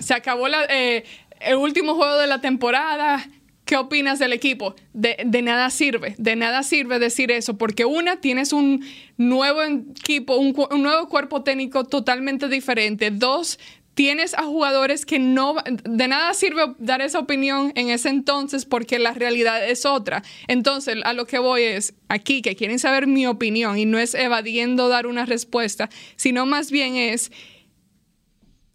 [0.00, 1.04] se acabó la, eh,
[1.40, 3.28] el último juego de la temporada,
[3.64, 4.74] ¿Qué opinas del equipo?
[4.92, 8.84] De, nada sirve, de nada sirve decir eso, porque una, tienes un
[9.16, 10.52] nuevo equipo, un,
[10.82, 13.12] nuevo cuerpo técnico totalmente diferente.
[13.12, 13.60] Dos,
[13.94, 15.54] tienes a jugadores que no,
[15.84, 20.24] de nada sirve dar esa opinión en ese entonces porque la realidad es otra.
[20.48, 24.14] Entonces, a lo que voy es aquí, que quieren saber mi opinión y no es
[24.14, 27.30] evadiendo dar una respuesta, sino más bien es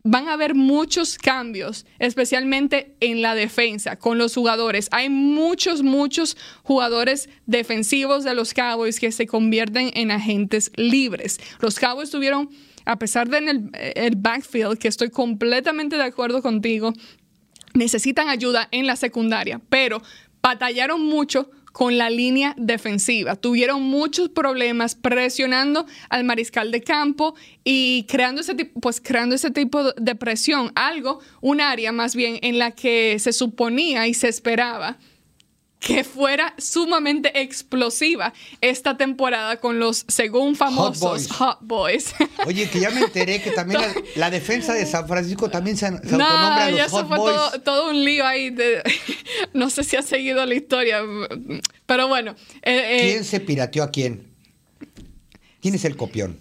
[0.09, 4.87] van a haber muchos cambios, especialmente en la defensa con los jugadores.
[4.91, 11.39] Hay muchos, muchos jugadores defensivos de los Cowboys que se convierten en agentes libres.
[11.59, 12.49] Los Cowboys tuvieron,
[12.85, 16.93] a pesar de el, el backfield, que estoy completamente de acuerdo contigo,
[17.73, 20.01] necesitan ayuda en la secundaria, pero
[20.41, 23.35] batallaron mucho con la línea defensiva.
[23.35, 29.91] Tuvieron muchos problemas presionando al mariscal de campo y creando ese, pues, creando ese tipo
[29.93, 34.97] de presión, algo, un área más bien en la que se suponía y se esperaba
[35.79, 42.15] que fuera sumamente explosiva esta temporada con los, según famosos, Hot Boys.
[42.47, 43.81] Oye, que ya me enteré que también
[44.15, 47.35] la, defensa de San Francisco también se, se autonombra los Hot fue Boys.
[47.35, 48.49] Todo, todo, un lío ahí.
[48.49, 48.81] De,
[49.53, 51.01] no sé si ha seguido la historia,
[51.85, 52.35] pero bueno.
[52.63, 54.33] Eh, eh, ¿Quién se pirateó a quién?
[55.61, 56.39] ¿Quién es el copión?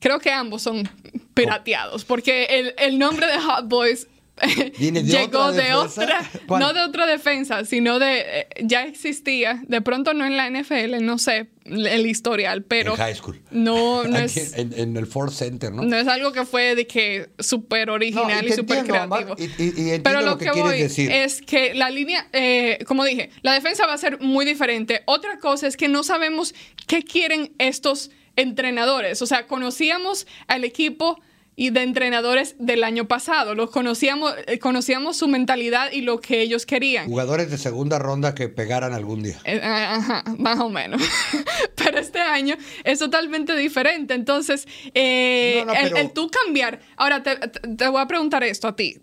[0.00, 0.88] Creo que ambos son
[1.34, 4.06] pirateados, porque el, el nombre de Hot Boys
[4.38, 6.60] de llegó otra de otra, ¿Cuál?
[6.60, 11.02] no de otra defensa, sino de, eh, ya existía, de pronto no en la NFL,
[11.02, 13.40] no sé el historial, pero En high school.
[13.50, 15.82] no, no Aquí es, en, en el Ford Center, ¿no?
[15.82, 19.34] no es algo que fue de que súper original No, y súper creativo.
[19.38, 21.10] y- y- y entiendo Pero lo, lo que que, voy decir.
[21.12, 25.02] es que la línea, eh, como dije, la defensa va a ser muy diferente.
[25.04, 26.54] Otra cosa es que no sabemos
[26.86, 29.20] qué quieren estos entrenadores.
[29.20, 31.20] O sea, conocíamos al equipo
[31.60, 33.56] y de entrenadores del año pasado.
[33.56, 37.08] Los conocíamos, eh, conocíamos su mentalidad y lo que ellos querían.
[37.08, 39.40] Jugadores de segunda ronda que pegaran algún día.
[39.44, 41.02] Eh, Ajá, más o menos.
[41.74, 42.54] pero este año
[42.84, 44.14] es totalmente diferente.
[44.14, 46.78] Entonces, eh, No, no, el, pero- el tú cambiar.
[46.96, 48.98] Ahora te, voy a preguntar esto a ti.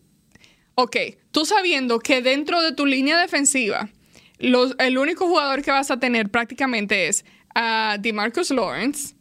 [0.75, 0.95] Ok,
[1.31, 3.89] tú sabiendo que dentro de tu línea defensiva,
[4.39, 9.13] los- el único jugador que vas a tener prácticamente es a DeMarcus Lawrence.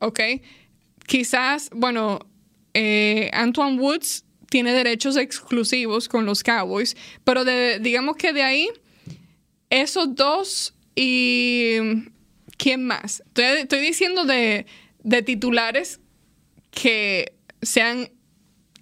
[0.00, 0.20] Ok,
[1.06, 2.18] quizás, bueno,
[2.78, 8.68] eh, Antoine Woods tiene derechos exclusivos con los Cowboys, pero de- digamos que de ahí
[9.70, 11.76] esos dos y
[12.58, 13.22] ¿quién más?
[13.28, 14.66] Estoy, estoy diciendo de,
[15.02, 16.00] de titulares
[16.70, 18.10] que sean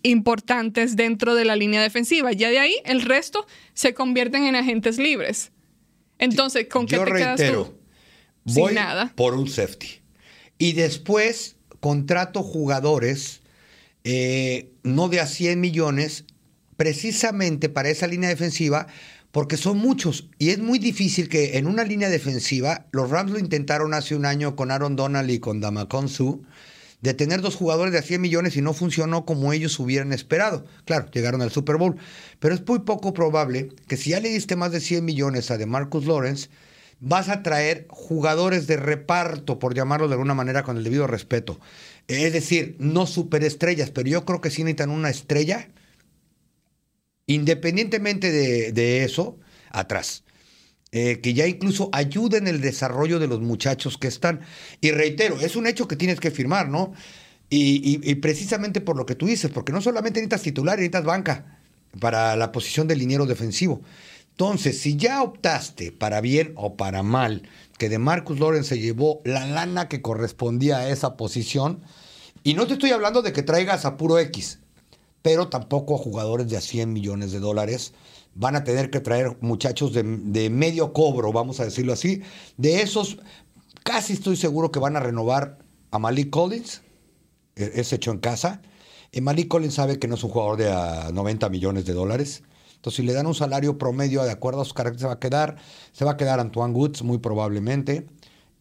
[0.02, 2.32] importantes dentro de la línea defensiva.
[2.32, 5.52] Ya de ahí el resto se convierten en agentes libres.
[6.18, 7.78] Entonces, ¿con qué Yo te quedas reitero, tú?
[8.52, 9.12] Sin voy nada.
[9.16, 10.00] por un safety.
[10.58, 13.40] Y después contrato jugadores
[14.04, 16.24] eh, no de a 100 millones,
[16.76, 18.86] precisamente para esa línea defensiva,
[19.32, 20.28] porque son muchos.
[20.38, 24.26] Y es muy difícil que en una línea defensiva, los Rams lo intentaron hace un
[24.26, 26.44] año con Aaron Donald y con Damacon Su,
[27.00, 30.64] de tener dos jugadores de a 100 millones y no funcionó como ellos hubieran esperado.
[30.84, 31.96] Claro, llegaron al Super Bowl.
[32.38, 35.58] Pero es muy poco probable que si ya le diste más de 100 millones a
[35.58, 36.48] DeMarcus Lawrence,
[37.00, 41.60] vas a traer jugadores de reparto, por llamarlo de alguna manera, con el debido respeto.
[42.08, 45.68] Es decir, no superestrellas, pero yo creo que sí necesitan una estrella,
[47.26, 49.38] independientemente de, de eso,
[49.70, 50.24] atrás.
[50.92, 54.40] Eh, que ya incluso ayuden el desarrollo de los muchachos que están.
[54.80, 56.94] Y reitero, es un hecho que tienes que firmar, ¿no?
[57.50, 61.04] Y, y- y precisamente por lo que tú dices, porque no solamente necesitas titular, necesitas
[61.04, 61.60] banca
[62.00, 63.82] para la posición del liniero defensivo.
[64.32, 67.48] Entonces, si ya optaste para bien o para mal,
[67.78, 71.82] que de Marcus Lawrence se llevó la lana que correspondía a esa posición,
[72.42, 74.58] y no te estoy hablando de que traigas a puro X,
[75.22, 77.94] pero tampoco a jugadores de a 100 millones de dólares.
[78.34, 82.22] Van a tener que traer muchachos de, de medio cobro, vamos a decirlo así.
[82.56, 83.18] De esos,
[83.84, 85.58] casi estoy seguro que van a renovar
[85.90, 86.82] a Malik Collins,
[87.56, 88.60] e- es hecho en casa.
[89.22, 92.42] Malik Collins sabe que no es un jugador de a 90 millones de dólares.
[92.84, 95.18] Entonces, si le dan un salario promedio de acuerdo a sus características, se va a
[95.18, 95.56] quedar.
[95.92, 98.06] Se va a quedar Antoine Woods, muy probablemente.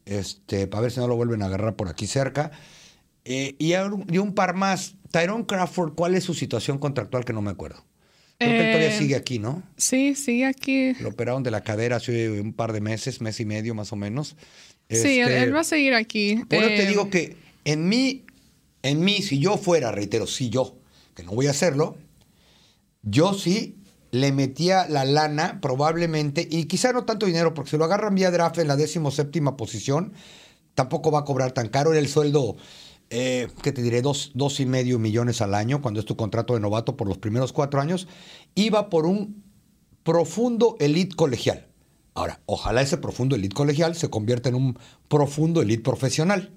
[0.06, 2.52] Este, para ver si no lo vuelven a agarrar por aquí cerca.
[3.26, 4.96] Eh, y, y un par más.
[5.12, 7.84] Tyrone Crawford, ¿cuál es su situación contractual que no me acuerdo?
[8.38, 9.62] Creo que él todavía Eh, sigue aquí, ¿no?
[9.76, 10.94] Sí, sí, aquí.
[11.02, 13.98] Lo operaron de la cadera hace un par de meses, mes y medio más o
[13.98, 14.38] menos.
[14.90, 16.38] Sí, él, Este, él va a seguir aquí.
[16.50, 18.24] por eso te Eh, digo que en mí,
[18.84, 20.78] en mí, si yo fuera, reitero, si yo,
[21.14, 21.98] que no voy a hacerlo,
[23.02, 23.76] yo sí
[24.14, 28.30] le metía la lana probablemente, y quizá no tanto dinero, porque si lo agarran vía
[28.30, 30.14] draft en la séptima posición,
[30.76, 31.90] tampoco va a cobrar tan caro.
[31.90, 32.56] Era el sueldo,
[33.10, 36.54] eh, que te diré, dos, dos y medio millones al año, cuando es tu contrato
[36.54, 38.08] de novato por los primeros cuatro años.
[38.54, 39.44] Iba por un
[40.04, 41.66] profundo elite colegial.
[42.14, 46.54] Ahora, ojalá ese profundo elite colegial se convierta en un profundo elite profesional.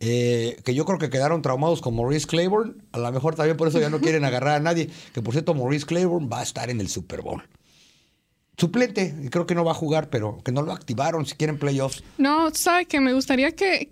[0.00, 2.74] Eh, que yo creo que quedaron traumados con Maurice Claiborne.
[2.92, 4.90] A lo mejor también por eso ya no quieren agarrar a nadie.
[5.14, 7.42] Que por cierto, Maurice Claiborne va a estar en el Super Bowl.
[8.58, 11.58] Suplente, y creo que no va a jugar, pero que no lo activaron si quieren
[11.58, 12.04] playoffs.
[12.18, 13.90] No, sabes que me gustaría que,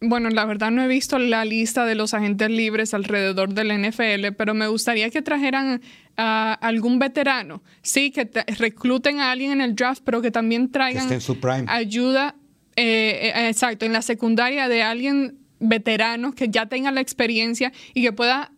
[0.00, 4.34] bueno, la verdad no he visto la lista de los agentes libres alrededor del NFL,
[4.36, 5.80] pero me gustaría que trajeran
[6.16, 10.70] a algún veterano, sí, que te- recluten a alguien en el draft, pero que también
[10.70, 11.64] traigan esté en su prime.
[11.68, 12.34] ayuda,
[12.76, 18.02] eh, eh, exacto, en la secundaria de alguien veterano que ya tenga la experiencia y
[18.02, 18.52] que pueda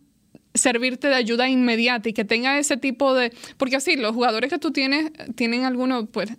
[0.53, 3.31] servirte de ayuda inmediata y que tenga ese tipo de...
[3.57, 6.29] Porque así, los jugadores que tú tienes tienen algunos, pues,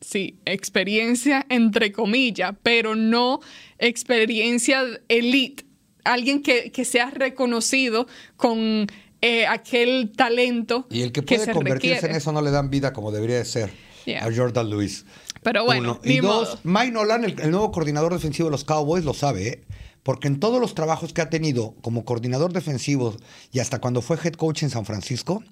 [0.00, 3.40] sí, experiencia entre comillas, pero no
[3.78, 5.64] experiencia elite.
[6.04, 8.06] Alguien que, que sea reconocido
[8.36, 8.86] con
[9.20, 12.14] eh, aquel talento Y el que puede se convertirse requiere.
[12.14, 13.70] en eso no le dan vida como debería de ser
[14.06, 14.24] Yeah.
[14.24, 15.04] a Jordan Lewis.
[15.42, 16.00] Pero bueno, Uno.
[16.04, 16.60] Y ni dos, modo.
[16.64, 19.64] Mike Nolan, el, el nuevo coordinador defensivo de los Cowboys, lo sabe, ¿eh?
[20.02, 23.14] porque en todos los trabajos que ha tenido como coordinador defensivo
[23.52, 25.42] y hasta cuando fue head coach en San Francisco,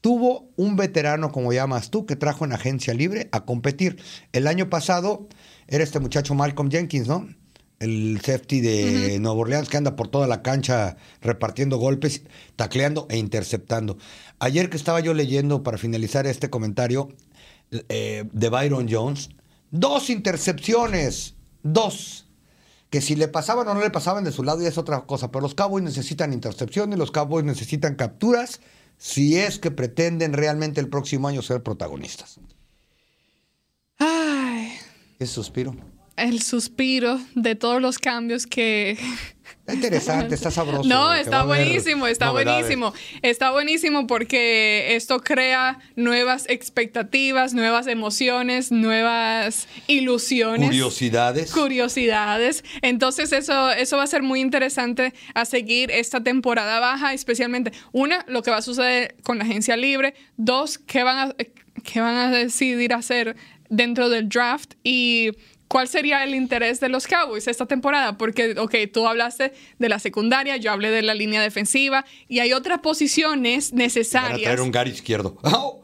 [0.00, 4.02] tuvo un veterano, como llamas tú, que trajo en agencia libre a competir.
[4.32, 5.28] El año pasado
[5.68, 7.28] era este muchacho Malcolm Jenkins, ¿no?
[7.80, 12.22] el safety de Nueva Orleans que anda por toda la cancha repartiendo golpes,
[12.56, 13.98] tacleando e interceptando.
[14.38, 17.08] Ayer que estaba yo leyendo para finalizar este comentario
[17.88, 19.30] eh, de Byron Jones,
[19.70, 22.26] dos intercepciones, dos.
[22.90, 25.30] Que si le pasaban o no le pasaban de su lado ya es otra cosa,
[25.32, 28.60] pero los Cowboys necesitan intercepciones, los Cowboys necesitan capturas
[28.98, 32.38] si es que pretenden realmente el próximo año ser protagonistas.
[33.98, 34.70] Ay,
[35.18, 35.74] Es suspiro.
[36.16, 38.96] el suspiro de todos los cambios que...
[39.60, 40.88] Está interesante, está sabroso.
[40.88, 42.62] No, está buenísimo, está novedades.
[42.62, 42.94] buenísimo.
[43.22, 50.68] Está buenísimo porque esto crea nuevas expectativas, nuevas emociones, nuevas ilusiones.
[50.68, 51.50] Curiosidades.
[51.52, 52.64] curiosidades.
[52.82, 58.24] Entonces eso, eso va a ser muy interesante a seguir esta temporada baja, especialmente una,
[58.28, 61.34] lo que va a suceder con la agencia libre, dos, qué van a,
[61.82, 63.36] qué van a decidir hacer
[63.68, 65.30] dentro del draft y
[65.74, 69.98] cuál sería el interés de los Cowboys esta temporada, porque, ok, tú hablaste de la
[69.98, 74.40] secundaria, yo hablé de la línea defensiva y hay otras posiciones necesarias.
[74.42, 75.36] traer un Gary izquierdo.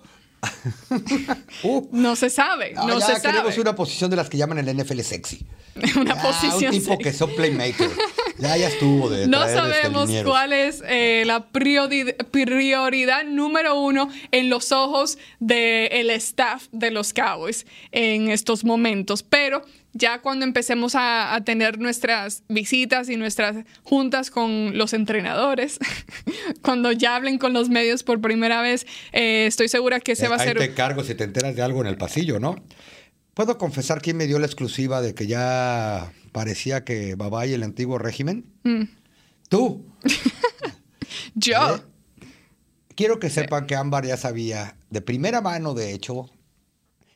[1.65, 1.87] Uh.
[1.93, 5.01] No se sabe, Ah, no ya se una posición de las que llaman el NFL
[5.01, 5.45] sexy.
[5.97, 7.03] Una Ya, posición Un tipo sexy.
[7.05, 7.91] que son playmaker.
[8.39, 14.09] Ya, ya estuvo de No este, sabemos cuál es eh, la priori- prioridad número uno
[14.31, 19.63] en los ojos del staff de los Cowboys en estos momentos, pero
[19.93, 25.79] ya cuando empecemos a, a tener nuestras visitas y nuestras juntas con los entrenadores,
[26.63, 30.37] cuando ya hablen con los medios por primera vez, eh, estoy segura que se va
[30.37, 30.59] a Ahí hacer...
[30.59, 32.57] te cargo si te enteras de algo en el pasillo, ¿no?
[33.35, 37.99] ¿Puedo confesar quién me dio la exclusiva de que ya parecía que Babay el antiguo
[37.99, 38.45] régimen?
[38.65, 38.83] Mm.
[39.49, 39.87] Tú.
[41.35, 41.81] Yo, ¿Eh?
[42.95, 46.31] Quiero que sepan que Ámbar ya sabía, de primera mano, de hecho,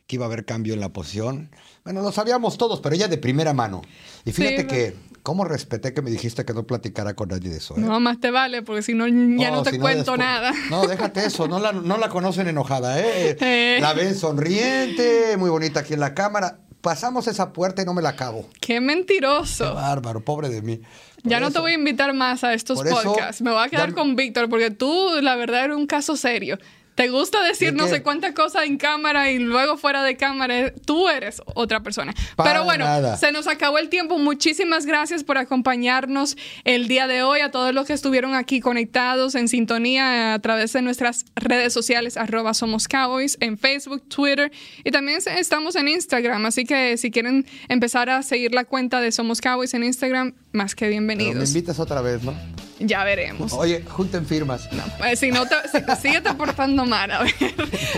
[0.06, 1.50] que iba a haber cambio en la posición.
[1.84, 3.82] Bueno, lo sabíamos todos, pero ella de primera mano.
[4.24, 7.56] Y fíjate Sí, que, ¿cómo respeté que me dijiste que no platicara con nadie de
[7.56, 7.74] eso?
[7.76, 7.80] eh?
[7.80, 10.52] no más te vale, porque si no, ya no, te si cuento nada.
[10.70, 13.36] No, déjate eso, no la, no la conocen enojada, ¿eh?
[13.40, 13.78] Eh.
[13.80, 16.58] La ven sonriente, muy bonita aquí en la cámara.
[16.82, 18.46] Pasamos esa puerta y no me la acabo.
[18.60, 19.74] Qué Qué mentiroso.
[19.74, 20.76] bárbaro, pobre de mí.
[21.22, 23.40] Por Ya no te eso- voy a invitar más a estos eso, podcasts.
[23.40, 26.58] Me voy a quedar ya- con Víctor porque tú, la verdad, eres un caso serio.
[26.94, 30.72] Te gusta decir ¿De no sé cuántas cosas en cámara y luego fuera de cámara.
[30.86, 32.14] Tú eres otra persona.
[32.36, 33.16] Para Pero bueno, nada.
[33.16, 34.18] se nos acabó el tiempo.
[34.18, 37.40] Muchísimas gracias por acompañarnos el día de hoy.
[37.40, 42.16] A todos los que estuvieron aquí conectados en sintonía a través de nuestras redes sociales,
[42.16, 44.52] arroba Somos Cowboys, en Facebook, Twitter
[44.84, 46.46] y también estamos en Instagram.
[46.46, 50.74] Así que si quieren empezar a seguir la cuenta de Somos Cowboys en Instagram, más
[50.74, 51.48] que Pero me bienvenidos.
[51.48, 52.32] invitas otra vez, ¿no?
[52.80, 53.52] Ya veremos.
[53.52, 54.68] Oye, junten firmas.
[54.98, 57.32] Pues, si no te, si- síguete portando mal, a ver.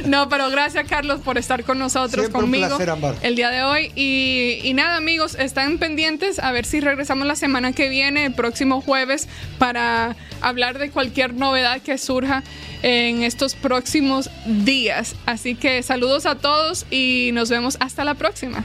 [0.06, 3.62] No, pero gracias, Carlos, por estar con nosotros, Siempre un conmigo, placer, el día de
[3.62, 3.90] hoy.
[3.94, 8.34] Y, y nada, amigos, están pendientes a ver si regresamos la semana que viene, el
[8.34, 9.28] próximo jueves,
[9.58, 12.42] para hablar de cualquier novedad que surja
[12.82, 15.14] en estos próximos días.
[15.24, 18.62] Así que saludos a todos y nos vemos hasta la próxima.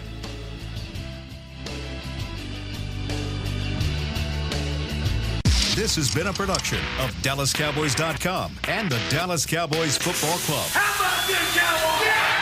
[5.75, 10.67] This has been a production of DallasCowboys.com and the Dallas Cowboys Football Club.
[10.71, 12.40] How about this, Cowboys?